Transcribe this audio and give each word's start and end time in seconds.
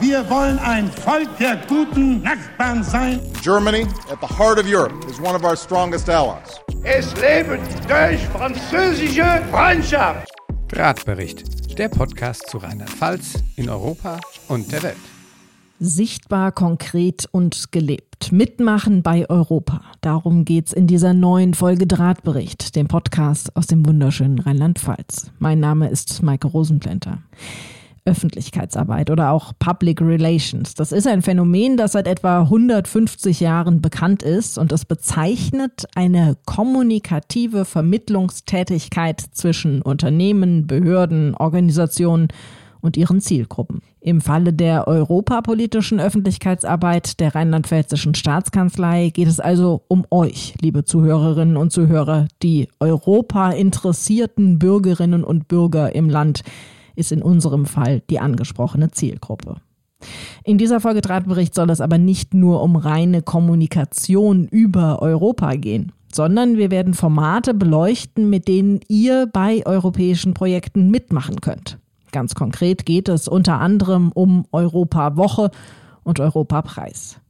Wir 0.00 0.28
wollen 0.30 0.58
ein 0.60 0.90
Volk 0.90 1.28
der 1.38 1.58
guten 1.68 2.22
Nachbarn 2.22 2.82
sein. 2.82 3.20
Germany, 3.42 3.82
at 4.10 4.18
the 4.22 4.34
heart 4.34 4.58
of 4.58 4.64
Europe, 4.66 4.94
is 5.10 5.20
one 5.20 5.34
of 5.36 5.44
our 5.44 5.54
strongest 5.54 6.08
allies. 6.08 6.58
Es 6.84 7.14
lebe 7.16 7.58
durch 7.86 8.20
französische 8.28 9.42
Freundschaft. 9.50 10.26
Drahtbericht, 10.68 11.78
der 11.78 11.90
Podcast 11.90 12.48
zu 12.48 12.56
Rheinland-Pfalz 12.56 13.42
in 13.56 13.68
Europa 13.68 14.18
und 14.48 14.72
der 14.72 14.82
Welt. 14.84 14.96
Sichtbar, 15.80 16.52
konkret 16.52 17.28
und 17.30 17.70
gelebt. 17.70 18.32
Mitmachen 18.32 19.02
bei 19.02 19.28
Europa. 19.28 19.82
Darum 20.00 20.46
geht's 20.46 20.72
in 20.72 20.86
dieser 20.86 21.12
neuen 21.12 21.52
Folge 21.52 21.86
Drahtbericht, 21.86 22.74
dem 22.74 22.88
Podcast 22.88 23.54
aus 23.54 23.66
dem 23.66 23.84
wunderschönen 23.84 24.38
Rheinland-Pfalz. 24.38 25.30
Mein 25.38 25.60
Name 25.60 25.90
ist 25.90 26.22
Maike 26.22 26.48
Rosenplenter. 26.48 27.18
Öffentlichkeitsarbeit 28.04 29.10
oder 29.10 29.30
auch 29.30 29.52
Public 29.58 30.00
Relations. 30.00 30.74
Das 30.74 30.92
ist 30.92 31.06
ein 31.06 31.22
Phänomen, 31.22 31.76
das 31.76 31.92
seit 31.92 32.06
etwa 32.06 32.40
150 32.42 33.40
Jahren 33.40 33.80
bekannt 33.80 34.22
ist 34.22 34.58
und 34.58 34.72
es 34.72 34.84
bezeichnet 34.84 35.86
eine 35.94 36.36
kommunikative 36.46 37.64
Vermittlungstätigkeit 37.64 39.20
zwischen 39.20 39.82
Unternehmen, 39.82 40.66
Behörden, 40.66 41.34
Organisationen 41.34 42.28
und 42.80 42.96
ihren 42.96 43.20
Zielgruppen. 43.20 43.82
Im 44.00 44.22
Falle 44.22 44.52
der 44.52 44.88
europapolitischen 44.88 46.00
Öffentlichkeitsarbeit 46.00 47.20
der 47.20 47.34
rheinland-pfälzischen 47.34 48.14
Staatskanzlei 48.14 49.10
geht 49.10 49.28
es 49.28 49.40
also 49.40 49.82
um 49.88 50.06
euch, 50.10 50.54
liebe 50.62 50.84
Zuhörerinnen 50.84 51.58
und 51.58 51.70
Zuhörer, 51.70 52.28
die 52.42 52.68
Europa 52.80 53.50
interessierten 53.50 54.58
Bürgerinnen 54.58 55.22
und 55.22 55.48
Bürger 55.48 55.94
im 55.94 56.08
Land, 56.08 56.42
ist 57.00 57.10
in 57.10 57.22
unserem 57.22 57.66
Fall 57.66 58.02
die 58.10 58.20
angesprochene 58.20 58.90
Zielgruppe. 58.90 59.56
In 60.44 60.58
dieser 60.58 60.80
Folge 60.80 61.00
Drahtbericht 61.00 61.54
soll 61.54 61.70
es 61.70 61.80
aber 61.80 61.98
nicht 61.98 62.32
nur 62.32 62.62
um 62.62 62.76
reine 62.76 63.22
Kommunikation 63.22 64.46
über 64.46 65.02
Europa 65.02 65.54
gehen, 65.56 65.92
sondern 66.12 66.56
wir 66.56 66.70
werden 66.70 66.94
Formate 66.94 67.54
beleuchten, 67.54 68.30
mit 68.30 68.48
denen 68.48 68.80
ihr 68.88 69.26
bei 69.26 69.66
europäischen 69.66 70.34
Projekten 70.34 70.90
mitmachen 70.90 71.40
könnt. 71.40 71.78
Ganz 72.12 72.34
konkret 72.34 72.86
geht 72.86 73.08
es 73.08 73.28
unter 73.28 73.60
anderem 73.60 74.10
um 74.12 74.46
Europa 74.52 75.16
Woche 75.16 75.50
und 76.02 76.18
Europa 76.18 76.62
Preis. 76.62 77.20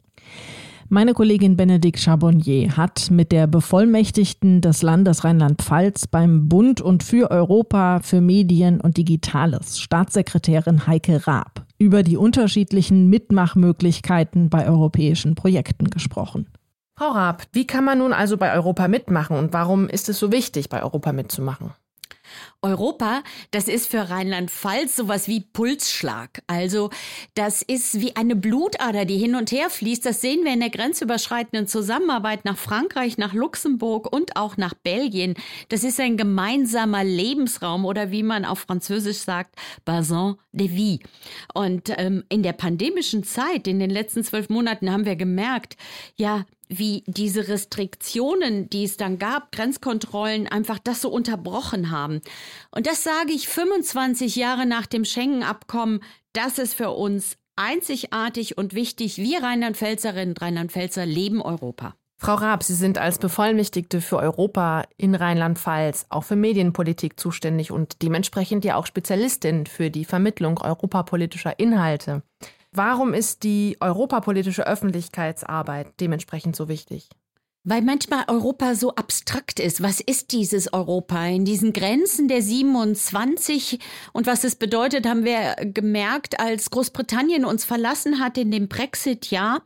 Meine 0.93 1.15
Kollegin 1.15 1.57
Benedikt 1.57 2.01
Charbonnier 2.01 2.77
hat 2.77 3.13
mit 3.13 3.31
der 3.31 3.47
Bevollmächtigten 3.47 4.61
des 4.61 4.83
Landes 4.83 5.23
Rheinland-Pfalz 5.23 6.09
beim 6.09 6.49
Bund 6.49 6.81
und 6.81 7.05
für 7.05 7.31
Europa 7.31 8.01
für 8.03 8.21
Medien 8.21 8.81
und 8.81 8.97
Digitales, 8.97 9.79
Staatssekretärin 9.79 10.89
Heike 10.89 11.29
Raab, 11.29 11.65
über 11.79 12.03
die 12.03 12.17
unterschiedlichen 12.17 13.09
Mitmachmöglichkeiten 13.09 14.51
bei 14.51 14.67
europäischen 14.67 15.37
Projekten 15.37 15.91
gesprochen. 15.91 16.49
Frau 16.99 17.13
Raab, 17.13 17.45
wie 17.53 17.69
kann 17.69 17.85
man 17.85 17.99
nun 17.99 18.13
also 18.13 18.37
bei 18.37 18.53
Europa 18.53 18.89
mitmachen 18.89 19.37
und 19.37 19.53
warum 19.53 19.89
ist 19.89 20.09
es 20.09 20.19
so 20.19 20.33
wichtig, 20.33 20.71
bei 20.71 20.83
Europa 20.83 21.13
mitzumachen? 21.13 21.71
Europa, 22.63 23.23
das 23.51 23.69
ist 23.69 23.87
für 23.87 24.11
Rheinland-Pfalz 24.11 24.97
sowas 24.97 25.29
wie 25.29 25.41
Pulsschlag. 25.41 26.43
Also 26.47 26.91
das 27.35 27.63
ist 27.63 28.01
wie 28.01 28.17
eine 28.17 28.37
Blutader, 28.37 29.07
die 29.07 29.17
hin 29.17 29.35
und 29.35 29.51
her 29.51 29.71
fließt. 29.71 30.05
Das 30.05 30.21
sehen 30.21 30.45
wir 30.45 30.53
in 30.53 30.61
der 30.61 30.71
grenzüberschreitenden 30.71 31.67
Zusammenarbeit 31.67 32.45
nach 32.45 32.59
Frankreich, 32.59 33.17
nach 33.17 33.33
Luxemburg 33.33 34.13
und 34.13 34.37
auch 34.37 34.57
nach 34.57 34.75
Belgien. 34.75 35.35
Das 35.71 35.85
ist 35.85 35.99
ein 36.01 36.17
gemeinsamer 36.17 37.03
Lebensraum 37.03 37.85
oder 37.87 38.11
wie 38.11 38.23
man 38.23 38.45
auf 38.45 38.61
Französisch 38.61 39.19
sagt, 39.19 39.57
Bassin 39.85 40.35
de 40.53 40.69
vie. 40.69 41.01
Und 41.55 41.91
ähm, 41.97 42.25
in 42.29 42.43
der 42.43 42.53
pandemischen 42.53 43.25
Zeit, 43.25 43.67
in 43.67 43.79
den 43.79 43.91
letzten 43.91 44.23
zwölf 44.23 44.49
Monaten, 44.49 44.91
haben 44.91 45.07
wir 45.07 45.17
gemerkt, 45.17 45.77
ja, 46.17 46.45
wie 46.71 47.03
diese 47.07 47.49
Restriktionen, 47.49 48.71
die 48.71 48.85
es 48.85 48.97
dann 48.97 49.19
gab, 49.19 49.51
Grenzkontrollen, 49.51 50.47
einfach 50.47 50.79
das 50.79 51.03
so 51.03 51.11
unterbrochen 51.11 51.91
haben. 51.91 52.21
Und 52.71 52.87
das 52.87 53.03
sage 53.03 53.33
ich 53.33 53.49
25 53.49 54.37
Jahre 54.37 54.67
nach 54.67 54.87
dem 54.87 55.05
Schengen-Abkommen, 55.05 56.01
das 56.33 56.59
ist 56.59 56.75
für 56.75 56.91
uns 56.91 57.37
einzigartig 57.57 58.57
und 58.57 58.75
wichtig. 58.75 59.19
Wir 59.19 59.43
Rheinland-Pfälzerinnen 59.43 60.31
und 60.31 60.43
Rheinland-Pfälzer 60.43 61.07
leben 61.07 61.43
Europa. 61.43 61.95
Frau 62.23 62.35
Raab, 62.35 62.63
Sie 62.63 62.75
sind 62.75 62.99
als 62.99 63.19
Bevollmächtigte 63.19 64.03
für 64.03 64.19
Europa 64.19 64.85
in 64.99 65.15
Rheinland-Pfalz 65.15 66.05
auch 66.11 66.25
für 66.25 66.37
Medienpolitik 66.37 67.19
zuständig 67.19 67.71
und 67.71 68.03
dementsprechend 68.03 68.63
ja 68.65 68.77
auch 68.77 68.85
Spezialistin 68.85 69.65
für 69.65 69.91
die 69.91 70.05
Vermittlung 70.05 70.59
europapolitischer 70.59 71.59
Inhalte. 71.59 72.23
Warum 72.73 73.15
ist 73.15 73.43
die 73.43 73.79
europapolitische 73.81 74.67
Öffentlichkeitsarbeit 74.67 75.99
dementsprechend 75.99 76.57
so 76.57 76.69
wichtig? 76.69 77.09
Weil 77.63 77.83
manchmal 77.83 78.25
Europa 78.27 78.75
so 78.75 78.95
abstrakt 78.95 79.61
ist. 79.61 79.83
Was 79.83 80.01
ist 80.01 80.33
dieses 80.33 80.73
Europa? 80.73 81.27
In 81.27 81.45
diesen 81.45 81.75
Grenzen 81.75 82.27
der 82.27 82.41
27 82.41 83.79
und 84.15 84.27
was 84.27 84.45
es 84.45 84.57
bedeutet, 84.57 85.07
haben 85.07 85.25
wir 85.25 85.57
gemerkt, 85.61 86.41
als 86.41 86.71
Großbritannien 86.71 87.45
uns 87.45 87.67
verlassen 87.67 88.19
hat 88.19 88.39
in 88.39 88.51
dem 88.51 88.69
Brexit-Jahr. 88.69 89.63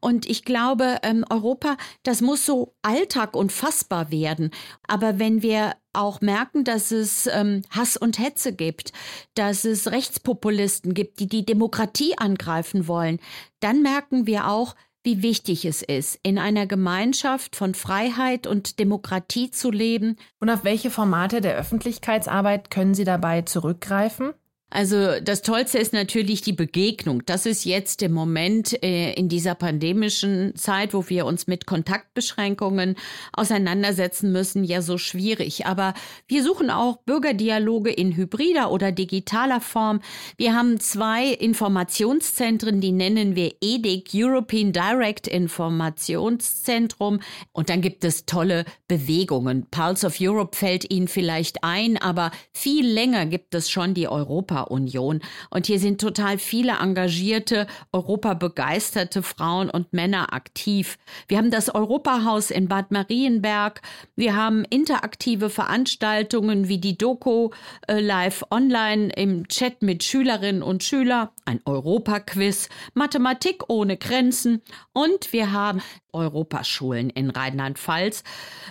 Und 0.00 0.28
ich 0.28 0.44
glaube, 0.44 0.98
ähm, 1.04 1.24
Europa, 1.30 1.76
das 2.02 2.22
muss 2.22 2.44
so 2.44 2.74
Alltag 2.82 3.36
und 3.36 3.52
fassbar 3.52 4.10
werden. 4.10 4.50
Aber 4.88 5.20
wenn 5.20 5.40
wir 5.40 5.74
auch 5.92 6.20
merken, 6.20 6.64
dass 6.64 6.90
es 6.90 7.28
ähm, 7.32 7.62
Hass 7.70 7.96
und 7.96 8.18
Hetze 8.18 8.52
gibt, 8.52 8.92
dass 9.34 9.64
es 9.64 9.90
Rechtspopulisten 9.90 10.92
gibt, 10.92 11.20
die 11.20 11.28
die 11.28 11.46
Demokratie 11.46 12.18
angreifen 12.18 12.88
wollen, 12.88 13.20
dann 13.60 13.82
merken 13.82 14.26
wir 14.26 14.48
auch, 14.48 14.74
wie 15.08 15.22
wichtig 15.22 15.64
es 15.64 15.80
ist, 15.80 16.20
in 16.22 16.38
einer 16.38 16.66
Gemeinschaft 16.66 17.56
von 17.56 17.74
Freiheit 17.74 18.46
und 18.46 18.78
Demokratie 18.78 19.50
zu 19.50 19.70
leben. 19.70 20.16
Und 20.38 20.50
auf 20.50 20.64
welche 20.64 20.90
Formate 20.90 21.40
der 21.40 21.56
Öffentlichkeitsarbeit 21.56 22.70
können 22.70 22.92
Sie 22.92 23.04
dabei 23.04 23.40
zurückgreifen? 23.40 24.34
Also 24.70 25.18
das 25.22 25.40
Tollste 25.40 25.78
ist 25.78 25.94
natürlich 25.94 26.42
die 26.42 26.52
Begegnung. 26.52 27.24
Das 27.24 27.46
ist 27.46 27.64
jetzt 27.64 28.02
im 28.02 28.12
Moment 28.12 28.82
äh, 28.82 29.14
in 29.14 29.30
dieser 29.30 29.54
pandemischen 29.54 30.54
Zeit, 30.56 30.92
wo 30.92 31.08
wir 31.08 31.24
uns 31.24 31.46
mit 31.46 31.64
Kontaktbeschränkungen 31.64 32.96
auseinandersetzen 33.32 34.30
müssen, 34.30 34.64
ja 34.64 34.82
so 34.82 34.98
schwierig. 34.98 35.64
Aber 35.64 35.94
wir 36.26 36.42
suchen 36.42 36.68
auch 36.68 36.98
Bürgerdialoge 37.06 37.90
in 37.90 38.14
hybrider 38.14 38.70
oder 38.70 38.92
digitaler 38.92 39.62
Form. 39.62 40.00
Wir 40.36 40.54
haben 40.54 40.78
zwei 40.80 41.28
Informationszentren, 41.28 42.82
die 42.82 42.92
nennen 42.92 43.36
wir 43.36 43.54
EDIC, 43.62 44.10
European 44.12 44.72
Direct 44.72 45.28
Informationszentrum. 45.28 47.20
Und 47.52 47.70
dann 47.70 47.80
gibt 47.80 48.04
es 48.04 48.26
tolle 48.26 48.66
Bewegungen. 48.86 49.66
Pulse 49.70 50.06
of 50.06 50.16
Europe 50.20 50.54
fällt 50.54 50.90
Ihnen 50.90 51.08
vielleicht 51.08 51.64
ein, 51.64 51.96
aber 51.96 52.32
viel 52.52 52.86
länger 52.86 53.24
gibt 53.24 53.54
es 53.54 53.70
schon 53.70 53.94
die 53.94 54.08
Europa 54.08 54.57
Europa-Union. 54.58 55.20
Und 55.50 55.66
hier 55.66 55.78
sind 55.78 56.00
total 56.00 56.38
viele 56.38 56.78
engagierte, 56.80 57.66
europabegeisterte 57.92 59.22
Frauen 59.22 59.70
und 59.70 59.92
Männer 59.92 60.32
aktiv. 60.32 60.98
Wir 61.28 61.38
haben 61.38 61.50
das 61.50 61.74
Europahaus 61.74 62.50
in 62.50 62.68
Bad 62.68 62.90
Marienberg. 62.90 63.82
Wir 64.16 64.36
haben 64.36 64.64
interaktive 64.64 65.50
Veranstaltungen 65.50 66.68
wie 66.68 66.78
die 66.78 66.98
Doku 66.98 67.50
äh, 67.86 68.00
live 68.00 68.44
online 68.50 69.10
im 69.14 69.48
Chat 69.48 69.82
mit 69.82 70.04
Schülerinnen 70.04 70.62
und 70.62 70.82
Schülern, 70.82 71.28
ein 71.44 71.60
Europaquiz, 71.64 72.68
Mathematik 72.94 73.64
ohne 73.68 73.96
Grenzen 73.96 74.62
und 74.92 75.32
wir 75.32 75.52
haben 75.52 75.82
Europaschulen 76.12 77.10
in 77.10 77.30
Rheinland-Pfalz. 77.30 78.24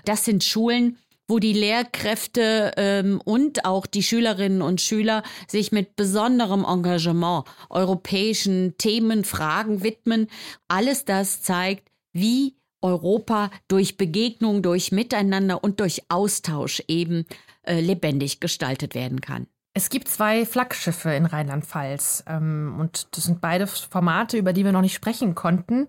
Das 0.05 0.25
sind 0.25 0.43
Schulen, 0.43 0.97
wo 1.27 1.39
die 1.39 1.53
Lehrkräfte 1.53 2.73
ähm, 2.77 3.21
und 3.23 3.65
auch 3.65 3.85
die 3.85 4.03
Schülerinnen 4.03 4.61
und 4.61 4.81
Schüler 4.81 5.23
sich 5.47 5.71
mit 5.71 5.95
besonderem 5.95 6.65
Engagement 6.65 7.45
europäischen 7.69 8.75
Themen, 8.77 9.23
Fragen 9.23 9.83
widmen. 9.83 10.27
Alles 10.67 11.05
das 11.05 11.41
zeigt, 11.41 11.89
wie 12.13 12.55
Europa 12.81 13.51
durch 13.67 13.97
Begegnung, 13.97 14.61
durch 14.61 14.91
Miteinander 14.91 15.63
und 15.63 15.79
durch 15.79 16.03
Austausch 16.09 16.81
eben 16.87 17.25
äh, 17.63 17.81
lebendig 17.81 18.39
gestaltet 18.39 18.95
werden 18.95 19.21
kann. 19.21 19.47
Es 19.73 19.89
gibt 19.89 20.07
zwei 20.07 20.45
Flaggschiffe 20.45 21.11
in 21.11 21.25
Rheinland-Pfalz 21.25 22.23
ähm, 22.27 22.77
und 22.79 23.15
das 23.15 23.25
sind 23.25 23.41
beide 23.41 23.67
Formate, 23.67 24.37
über 24.37 24.53
die 24.53 24.65
wir 24.65 24.71
noch 24.71 24.81
nicht 24.81 24.95
sprechen 24.95 25.35
konnten. 25.35 25.87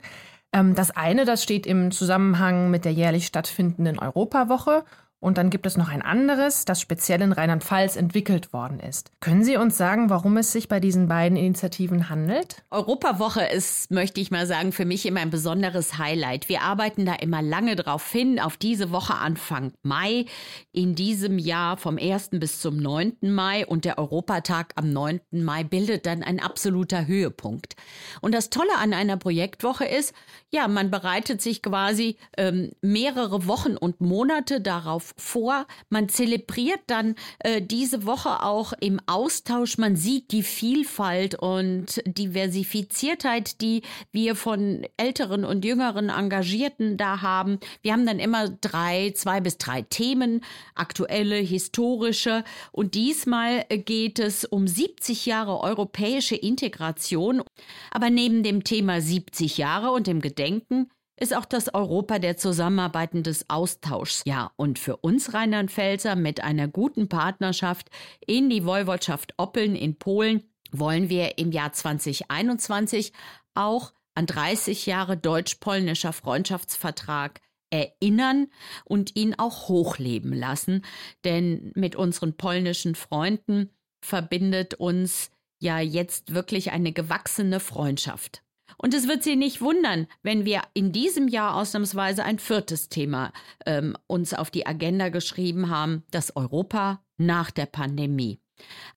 Ähm, 0.53 0.75
das 0.75 0.91
eine, 0.91 1.25
das 1.25 1.43
steht 1.43 1.67
im 1.67 1.91
Zusammenhang 1.91 2.71
mit 2.71 2.85
der 2.85 2.93
jährlich 2.93 3.27
stattfindenden 3.27 3.99
Europawoche 3.99 4.85
Und 5.21 5.37
dann 5.37 5.51
gibt 5.51 5.67
es 5.67 5.77
noch 5.77 5.89
ein 5.89 6.01
anderes, 6.01 6.65
das 6.65 6.81
speziell 6.81 7.21
in 7.23 7.33
Rheinland-Pfalz 7.33 7.97
entwickelt 7.97 8.53
worden 8.53 8.79
ist. 8.79 9.11
Können 9.19 9.43
Sie 9.43 9.57
uns 9.57 9.77
sagen, 9.77 10.11
warum 10.11 10.37
es 10.37 10.53
sich 10.53 10.69
bei 10.69 10.79
diesen 10.79 11.09
beiden 11.09 11.37
Initiativen 11.37 12.09
handelt? 12.09 12.63
Europawoche 12.71 13.43
ist, 13.43 13.91
möchte 13.91 14.21
ich 14.21 14.31
mal 14.31 14.47
sagen, 14.47 14.71
für 14.71 14.85
mich 14.85 15.07
immer 15.07 15.21
ein 15.21 15.31
besonderes 15.31 15.99
Highlight. 15.99 16.49
Wir 16.49 16.63
arbeiten 16.63 17.05
da 17.05 17.15
immer 17.15 17.43
lange 17.43 17.75
drauf 17.75 18.09
hin, 18.13 18.39
auf 18.39 18.57
diese 18.57 18.93
Woche 18.93 19.15
Anfang 19.15 19.73
Mai. 19.83 20.27
In 20.71 20.95
diesem 20.95 21.39
Jahr 21.39 21.79
vom 21.79 21.99
1. 21.99 22.31
bis 22.35 22.61
zum 22.61 22.77
9. 22.77 23.17
Mai 23.23 23.67
und 23.67 23.85
der 23.85 23.99
Europatag 23.99 24.73
am 24.77 24.93
9. 24.93 25.21
Mai 25.33 25.65
bildet 25.65 26.07
dann 26.07 26.23
ein 26.23 26.39
absoluter 26.39 27.09
Höhepunkt. 27.09 27.75
Und 28.21 28.35
das 28.35 28.51
Tolle 28.51 28.77
an 28.79 28.95
einer 28.95 29.17
Projektwoche 29.17 29.85
ist, 29.85 30.15
ja, 30.51 30.69
man 30.69 30.93
bereitet 30.93 31.43
sich 31.43 31.61
quasi 31.61 32.17
ähm, 32.37 32.71
mehrere 32.83 33.49
Wochen 33.49 33.77
und 33.77 34.01
Monate 34.01 34.61
darauf 34.61 35.08
vor. 35.17 35.67
Man 35.89 36.09
zelebriert 36.09 36.81
dann 36.87 37.15
äh, 37.41 37.63
diese 37.63 38.05
Woche 38.05 38.43
auch 38.43 38.73
im 38.81 39.01
Austausch. 39.07 39.79
Man 39.79 39.97
sieht 39.97 40.33
die 40.33 40.43
Vielfalt 40.43 41.35
und 41.35 42.03
Diversifiziertheit, 42.07 43.61
die 43.61 43.83
wir 44.13 44.37
von 44.37 44.87
älteren 44.97 45.45
und 45.45 45.65
jüngeren 45.65 46.09
Engagierten 46.09 46.97
da 46.97 47.23
haben. 47.23 47.59
Wir 47.83 47.93
haben 47.93 48.07
dann 48.07 48.19
immer 48.19 48.49
drei, 48.49 49.13
zwei 49.15 49.41
bis 49.41 49.59
drei 49.59 49.83
Themen, 49.83 50.43
aktuelle, 50.75 51.37
historische. 51.37 52.45
Und 52.73 52.95
diesmal 52.95 53.65
geht 53.69 54.19
es 54.19 54.45
um 54.45 54.67
70 54.67 55.27
Jahre 55.27 55.61
europäische 55.61 56.37
Integration. 56.37 57.43
Aber 57.91 58.11
neben 58.11 58.43
dem 58.43 58.65
Thema 58.65 59.01
70 59.01 59.59
Jahre 59.59 59.91
und 59.91 60.07
dem 60.07 60.21
Gedenken 60.21 60.91
ist 61.21 61.35
auch 61.35 61.45
das 61.45 61.75
Europa 61.75 62.19
der 62.19 62.37
Zusammenarbeit 62.37 63.15
und 63.15 63.27
des 63.27 63.49
Austauschs. 63.51 64.23
Ja, 64.25 64.53
und 64.57 64.79
für 64.79 64.97
uns 64.99 65.35
Rheinland-Pfälzer 65.35 66.17
mit 66.17 66.43
einer 66.43 66.69
guten 66.69 67.09
Partnerschaft 67.09 67.91
in 68.27 68.49
die 68.51 68.65
Woiwodschaft 68.65 69.35
Oppeln 69.37 69.75
in 69.75 69.99
Polen 69.99 70.45
wollen 70.71 71.09
wir 71.09 71.39
im 71.39 71.53
Jahr 71.53 71.73
2021 71.73 73.13
auch 73.55 73.93
an 74.15 74.27
30 74.27 74.87
Jahre 74.87 75.17
deutsch-polnischer 75.17 76.13
Freundschaftsvertrag 76.13 77.41
erinnern 77.71 78.49
und 78.85 79.17
ihn 79.17 79.35
auch 79.39 79.69
hochleben 79.69 80.33
lassen. 80.33 80.85
Denn 81.25 81.73
mit 81.75 81.97
unseren 81.97 82.37
polnischen 82.37 82.95
Freunden 82.95 83.71
verbindet 84.01 84.75
uns 84.75 85.31
ja 85.59 85.81
jetzt 85.81 86.35
wirklich 86.35 86.71
eine 86.71 86.93
gewachsene 86.93 87.61
Freundschaft. 87.61 88.43
Und 88.79 88.95
es 88.95 89.09
wird 89.09 89.23
Sie 89.23 89.37
nicht 89.37 89.61
wundern, 89.61 90.07
wenn 90.23 90.45
wir 90.45 90.63
in 90.73 90.93
diesem 90.93 91.29
Jahr 91.29 91.57
ausnahmsweise 91.57 92.25
ein 92.25 92.39
viertes 92.39 92.89
Thema 92.89 93.33
ähm, 93.67 93.97
uns 94.07 94.33
auf 94.33 94.51
die 94.51 94.67
Agenda 94.67 95.09
geschrieben 95.11 95.69
haben, 95.69 96.05
das 96.11 96.35
Europa 96.37 97.03
nach 97.19 97.51
der 97.51 97.67
Pandemie. 97.67 98.41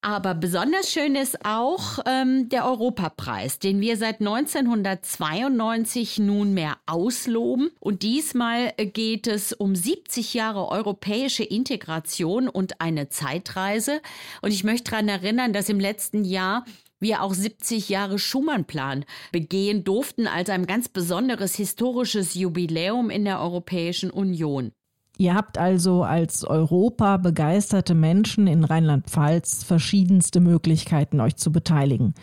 Aber 0.01 0.33
besonders 0.33 0.91
schön 0.91 1.15
ist 1.15 1.45
auch 1.45 1.99
ähm, 2.05 2.49
der 2.49 2.65
Europapreis, 2.65 3.59
den 3.59 3.79
wir 3.81 3.97
seit 3.97 4.19
1992 4.19 6.17
nunmehr 6.19 6.77
ausloben. 6.87 7.69
Und 7.79 8.01
diesmal 8.01 8.73
geht 8.77 9.27
es 9.27 9.53
um 9.53 9.75
70 9.75 10.33
Jahre 10.33 10.67
europäische 10.69 11.43
Integration 11.43 12.47
und 12.49 12.81
eine 12.81 13.09
Zeitreise. 13.09 14.01
Und 14.41 14.51
ich 14.51 14.63
möchte 14.63 14.91
daran 14.91 15.09
erinnern, 15.09 15.53
dass 15.53 15.69
im 15.69 15.79
letzten 15.79 16.23
Jahr 16.23 16.65
wir 17.01 17.21
auch 17.23 17.33
70 17.33 17.89
Jahre 17.89 18.19
Schumann-Plan 18.19 19.03
begehen 19.31 19.83
durften 19.83 20.27
als 20.27 20.49
ein 20.49 20.67
ganz 20.67 20.87
besonderes 20.87 21.55
historisches 21.55 22.35
Jubiläum 22.35 23.09
in 23.09 23.25
der 23.25 23.41
Europäischen 23.41 24.11
Union. 24.11 24.71
Ihr 25.17 25.35
habt 25.35 25.57
also 25.57 26.03
als 26.03 26.43
Europa 26.43 27.17
begeisterte 27.17 27.93
Menschen 27.93 28.47
in 28.47 28.63
Rheinland-Pfalz 28.63 29.63
verschiedenste 29.63 30.39
Möglichkeiten, 30.39 31.19
euch 31.19 31.35
zu 31.35 31.51
beteiligen. 31.51 32.13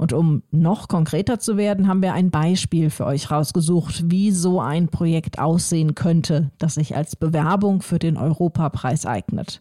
Und 0.00 0.14
um 0.14 0.42
noch 0.50 0.88
konkreter 0.88 1.40
zu 1.40 1.58
werden, 1.58 1.86
haben 1.86 2.00
wir 2.00 2.14
ein 2.14 2.30
Beispiel 2.30 2.88
für 2.88 3.04
euch 3.04 3.30
rausgesucht, 3.30 4.10
wie 4.10 4.30
so 4.30 4.58
ein 4.58 4.88
Projekt 4.88 5.38
aussehen 5.38 5.94
könnte, 5.94 6.50
das 6.56 6.76
sich 6.76 6.96
als 6.96 7.16
Bewerbung 7.16 7.82
für 7.82 7.98
den 7.98 8.16
Europapreis 8.16 9.04
eignet. 9.04 9.60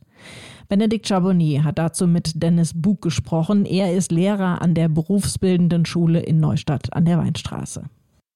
Benedikt 0.69 1.09
Chabonnier 1.09 1.65
hat 1.65 1.77
dazu 1.77 2.07
mit 2.07 2.41
Dennis 2.41 2.71
Bug 2.74 3.01
gesprochen. 3.01 3.65
Er 3.65 3.94
ist 3.94 4.13
Lehrer 4.13 4.62
an 4.62 4.75
der 4.75 4.88
berufsbildenden 4.88 5.86
Schule 5.86 6.21
in 6.21 6.39
Neustadt 6.39 6.94
an 6.94 7.03
der 7.03 7.18
Weinstraße. 7.18 7.89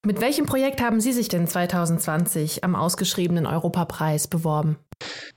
Mit 0.06 0.20
welchem 0.20 0.44
Projekt 0.44 0.82
haben 0.82 1.00
Sie 1.00 1.12
sich 1.12 1.28
denn 1.28 1.46
2020 1.46 2.62
am 2.62 2.76
ausgeschriebenen 2.76 3.46
Europapreis 3.46 4.28
beworben? 4.28 4.76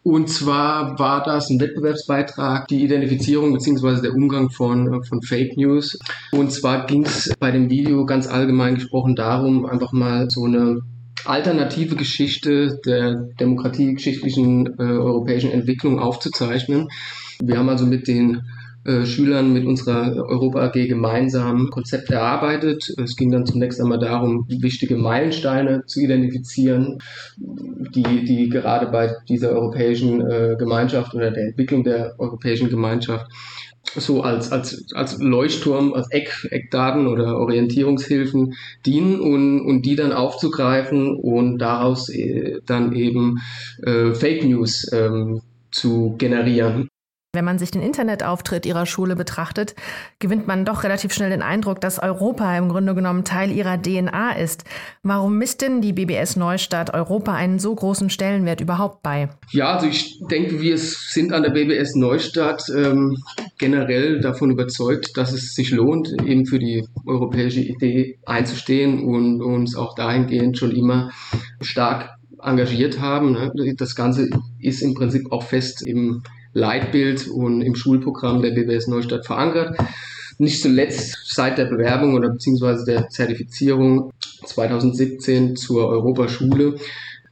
Und 0.03 0.27
zwar 0.29 0.99
war 0.99 1.23
das 1.23 1.49
ein 1.49 1.61
Wettbewerbsbeitrag, 1.61 2.67
die 2.67 2.83
Identifizierung 2.83 3.53
bzw. 3.53 4.01
der 4.01 4.13
Umgang 4.13 4.49
von, 4.49 5.05
von 5.05 5.21
Fake 5.21 5.55
News. 5.55 5.97
Und 6.33 6.51
zwar 6.51 6.85
ging 6.85 7.05
es 7.05 7.33
bei 7.39 7.51
dem 7.51 7.69
Video 7.69 8.05
ganz 8.05 8.27
allgemein 8.27 8.75
gesprochen 8.75 9.15
darum, 9.15 9.65
einfach 9.65 9.93
mal 9.93 10.29
so 10.29 10.43
eine 10.43 10.81
alternative 11.23 11.95
Geschichte 11.95 12.77
der 12.85 13.15
demokratiegeschichtlichen 13.39 14.77
äh, 14.79 14.83
europäischen 14.83 15.51
Entwicklung 15.51 15.99
aufzuzeichnen. 15.99 16.89
Wir 17.41 17.57
haben 17.57 17.69
also 17.69 17.85
mit 17.85 18.09
den 18.09 18.41
äh, 18.87 19.05
Schülern 19.05 19.51
mit 19.51 19.65
unserer 19.65 20.15
Europa 20.15 20.61
AG 20.61 20.87
gemeinsam 20.87 21.69
Konzept 21.69 22.09
erarbeitet. 22.09 22.93
Es 22.97 23.17
ging 23.17 23.31
dann 23.31 23.45
zunächst 23.45 23.81
einmal 23.81 23.99
darum, 23.99 24.45
wichtige 24.47 24.95
Meilensteine 24.95 25.83
zu 25.85 25.99
identifizieren, 25.99 26.99
die, 27.37 28.23
die 28.23 28.47
gerade 28.49 28.87
bei 28.87 29.13
dieser 29.27 29.51
europäischen 29.51 30.21
äh, 30.21 30.55
Gemeinschaft 30.57 31.13
oder 31.13 31.31
der 31.31 31.47
Entwicklung 31.47 31.83
der 31.83 32.15
europäischen 32.17 32.69
Gemeinschaft 32.69 33.27
so 33.95 34.21
als, 34.21 34.51
als, 34.51 34.85
als 34.93 35.17
Leuchtturm, 35.19 35.93
als 35.93 36.09
Eck, 36.11 36.47
Eckdaten 36.51 37.07
oder 37.07 37.37
Orientierungshilfen 37.37 38.53
dienen 38.85 39.19
und, 39.19 39.61
und 39.61 39.85
die 39.85 39.95
dann 39.95 40.13
aufzugreifen 40.13 41.15
und 41.15 41.57
daraus 41.57 42.09
äh, 42.09 42.59
dann 42.65 42.93
eben 42.93 43.39
äh, 43.83 44.13
Fake 44.13 44.45
News 44.45 44.89
ähm, 44.93 45.41
zu 45.71 46.15
generieren. 46.17 46.89
Wenn 47.33 47.43
man 47.43 47.59
sich 47.59 47.71
den 47.71 47.81
Internetauftritt 47.81 48.65
ihrer 48.65 48.85
Schule 48.85 49.17
betrachtet, 49.17 49.75
gewinnt 50.19 50.47
man 50.47 50.63
doch 50.63 50.83
relativ 50.83 51.13
schnell 51.13 51.29
den 51.29 51.41
Eindruck, 51.41 51.81
dass 51.81 51.99
Europa 51.99 52.57
im 52.57 52.69
Grunde 52.69 52.95
genommen 52.95 53.25
Teil 53.25 53.51
ihrer 53.51 53.81
DNA 53.81 54.31
ist. 54.31 54.63
Warum 55.03 55.37
misst 55.37 55.61
denn 55.61 55.81
die 55.81 55.91
BBS 55.91 56.37
Neustadt 56.37 56.93
Europa 56.93 57.33
einen 57.33 57.59
so 57.59 57.75
großen 57.75 58.09
Stellenwert 58.09 58.61
überhaupt 58.61 59.03
bei? 59.03 59.29
Ja, 59.51 59.75
also 59.75 59.87
ich 59.87 60.21
denke, 60.31 60.61
wir 60.61 60.77
sind 60.77 61.33
an 61.33 61.43
der 61.43 61.49
BBS 61.49 61.95
Neustadt 61.95 62.63
ähm, 62.73 63.17
generell 63.57 64.21
davon 64.21 64.49
überzeugt, 64.49 65.17
dass 65.17 65.33
es 65.33 65.53
sich 65.53 65.71
lohnt, 65.71 66.09
eben 66.25 66.45
für 66.45 66.59
die 66.59 66.87
europäische 67.05 67.59
Idee 67.59 68.19
einzustehen 68.25 69.03
und 69.03 69.41
uns 69.41 69.75
auch 69.75 69.95
dahingehend 69.95 70.57
schon 70.57 70.71
immer 70.71 71.11
stark 71.59 72.17
engagiert 72.41 73.01
haben. 73.01 73.33
Ne? 73.33 73.51
Das 73.77 73.95
Ganze 73.95 74.29
ist 74.59 74.81
im 74.81 74.93
Prinzip 74.93 75.31
auch 75.31 75.43
fest 75.43 75.85
im 75.85 76.23
Leitbild 76.57 77.27
und 77.27 77.61
im 77.61 77.75
Schulprogramm 77.75 78.41
der 78.41 78.51
BBS 78.51 78.87
Neustadt 78.87 79.25
verankert. 79.25 79.77
Nicht 80.39 80.61
zuletzt 80.61 81.17
seit 81.33 81.57
der 81.57 81.65
Bewerbung 81.65 82.15
oder 82.15 82.29
beziehungsweise 82.29 82.85
der 82.85 83.09
Zertifizierung 83.09 84.11
2017 84.45 85.55
zur 85.55 85.87
Europaschule. 85.87 86.75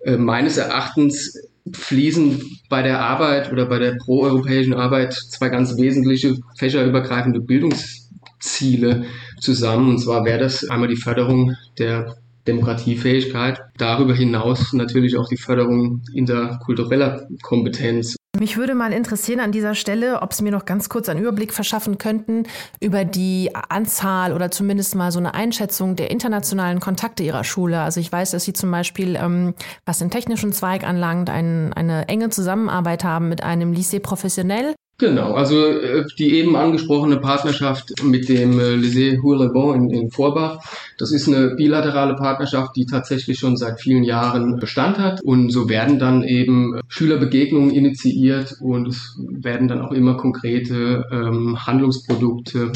Äh, 0.03 0.17
meines 0.17 0.57
Erachtens 0.57 1.37
fließen 1.71 2.41
bei 2.69 2.83
der 2.83 3.01
Arbeit 3.01 3.51
oder 3.51 3.65
bei 3.65 3.79
der 3.79 3.95
proeuropäischen 3.95 4.73
Arbeit 4.73 5.13
zwei 5.13 5.49
ganz 5.49 5.77
wesentliche 5.77 6.35
fächerübergreifende 6.57 7.41
Bildungsziele 7.41 9.05
zusammen. 9.39 9.89
Und 9.89 9.99
zwar 9.99 10.23
wäre 10.25 10.39
das 10.39 10.69
einmal 10.69 10.89
die 10.89 10.95
Förderung 10.95 11.55
der 11.79 12.15
Demokratiefähigkeit, 12.47 13.59
darüber 13.77 14.13
hinaus 14.13 14.71
natürlich 14.73 15.17
auch 15.17 15.27
die 15.27 15.37
Förderung 15.37 16.03
interkultureller 16.13 17.27
Kompetenz 17.41 18.15
mich 18.39 18.57
würde 18.57 18.75
mal 18.75 18.93
interessieren 18.93 19.39
an 19.39 19.51
dieser 19.51 19.75
Stelle, 19.75 20.21
ob 20.21 20.33
Sie 20.33 20.43
mir 20.43 20.51
noch 20.51 20.65
ganz 20.65 20.89
kurz 20.89 21.09
einen 21.09 21.21
Überblick 21.21 21.53
verschaffen 21.53 21.97
könnten 21.97 22.43
über 22.79 23.05
die 23.05 23.51
Anzahl 23.53 24.33
oder 24.33 24.51
zumindest 24.51 24.95
mal 24.95 25.11
so 25.11 25.19
eine 25.19 25.33
Einschätzung 25.33 25.95
der 25.95 26.11
internationalen 26.11 26.79
Kontakte 26.79 27.23
Ihrer 27.23 27.43
Schule. 27.43 27.79
Also 27.81 27.99
ich 27.99 28.11
weiß, 28.11 28.31
dass 28.31 28.43
Sie 28.43 28.53
zum 28.53 28.71
Beispiel, 28.71 29.15
ähm, 29.15 29.53
was 29.85 29.99
den 29.99 30.09
technischen 30.09 30.53
Zweig 30.53 30.83
anlangt, 30.83 31.29
ein, 31.29 31.73
eine 31.73 32.07
enge 32.07 32.29
Zusammenarbeit 32.29 33.03
haben 33.03 33.29
mit 33.29 33.43
einem 33.43 33.73
Lycée 33.73 33.99
Professionnel 33.99 34.75
Genau, 34.97 35.33
also 35.33 35.67
äh, 35.67 36.05
die 36.17 36.35
eben 36.35 36.55
angesprochene 36.55 37.17
Partnerschaft 37.17 38.01
mit 38.03 38.29
dem 38.29 38.57
äh, 38.57 38.75
Lycée 38.75 39.21
Houellebon 39.21 39.75
in, 39.75 39.89
in 39.89 40.09
Vorbach, 40.09 40.59
das 40.97 41.11
ist 41.11 41.27
eine 41.27 41.55
bilaterale 41.55 42.15
Partnerschaft, 42.15 42.77
die 42.77 42.85
tatsächlich 42.85 43.37
schon 43.37 43.57
seit 43.57 43.81
vielen 43.81 44.05
Jahren 44.05 44.57
Bestand 44.57 44.97
hat. 44.97 45.21
Und 45.21 45.51
so 45.51 45.67
werden 45.67 45.99
dann 45.99 46.23
eben 46.23 46.79
Schülerbegegnungen 46.87 47.71
initiiert 47.71 48.55
und 48.61 48.87
es 48.87 49.19
werden 49.19 49.67
dann 49.67 49.81
auch 49.81 49.91
immer 49.91 50.15
konkrete 50.15 51.03
ähm, 51.11 51.57
Handlungsprodukte 51.67 52.71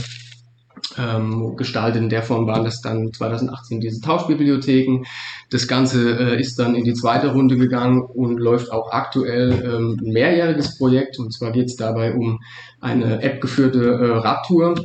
ähm, 0.99 1.55
gestaltet. 1.55 2.01
In 2.01 2.09
der 2.09 2.23
Form 2.23 2.47
waren 2.47 2.63
das 2.63 2.81
dann 2.81 3.13
2018 3.13 3.79
diese 3.79 4.01
Tauschbibliotheken. 4.01 5.05
Das 5.49 5.67
Ganze 5.67 6.17
äh, 6.19 6.39
ist 6.39 6.59
dann 6.59 6.75
in 6.75 6.83
die 6.83 6.93
zweite 6.93 7.31
Runde 7.31 7.57
gegangen 7.57 8.01
und 8.01 8.37
läuft 8.39 8.71
auch 8.71 8.91
aktuell 8.91 9.51
ähm, 9.63 9.97
ein 10.03 10.11
mehrjähriges 10.11 10.77
Projekt. 10.77 11.19
Und 11.19 11.33
zwar 11.33 11.51
geht 11.51 11.67
es 11.67 11.75
dabei 11.75 12.13
um 12.13 12.39
eine 12.81 13.21
App-geführte 13.21 13.83
äh, 13.83 14.17
Radtour, 14.17 14.75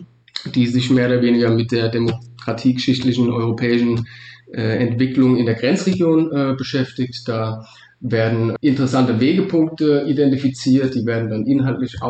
die 0.54 0.66
sich 0.66 0.90
mehr 0.90 1.06
oder 1.06 1.22
weniger 1.22 1.50
mit 1.50 1.72
der 1.72 1.88
demokratiegeschichtlichen 1.88 3.30
europäischen 3.30 4.06
äh, 4.52 4.86
Entwicklung 4.86 5.36
in 5.36 5.46
der 5.46 5.54
Grenzregion 5.54 6.32
äh, 6.32 6.54
beschäftigt. 6.56 7.22
Da 7.26 7.64
werden 8.00 8.54
interessante 8.60 9.18
Wegepunkte 9.18 10.04
identifiziert, 10.06 10.94
die 10.94 11.06
werden 11.06 11.30
dann 11.30 11.46
inhaltlich 11.46 12.02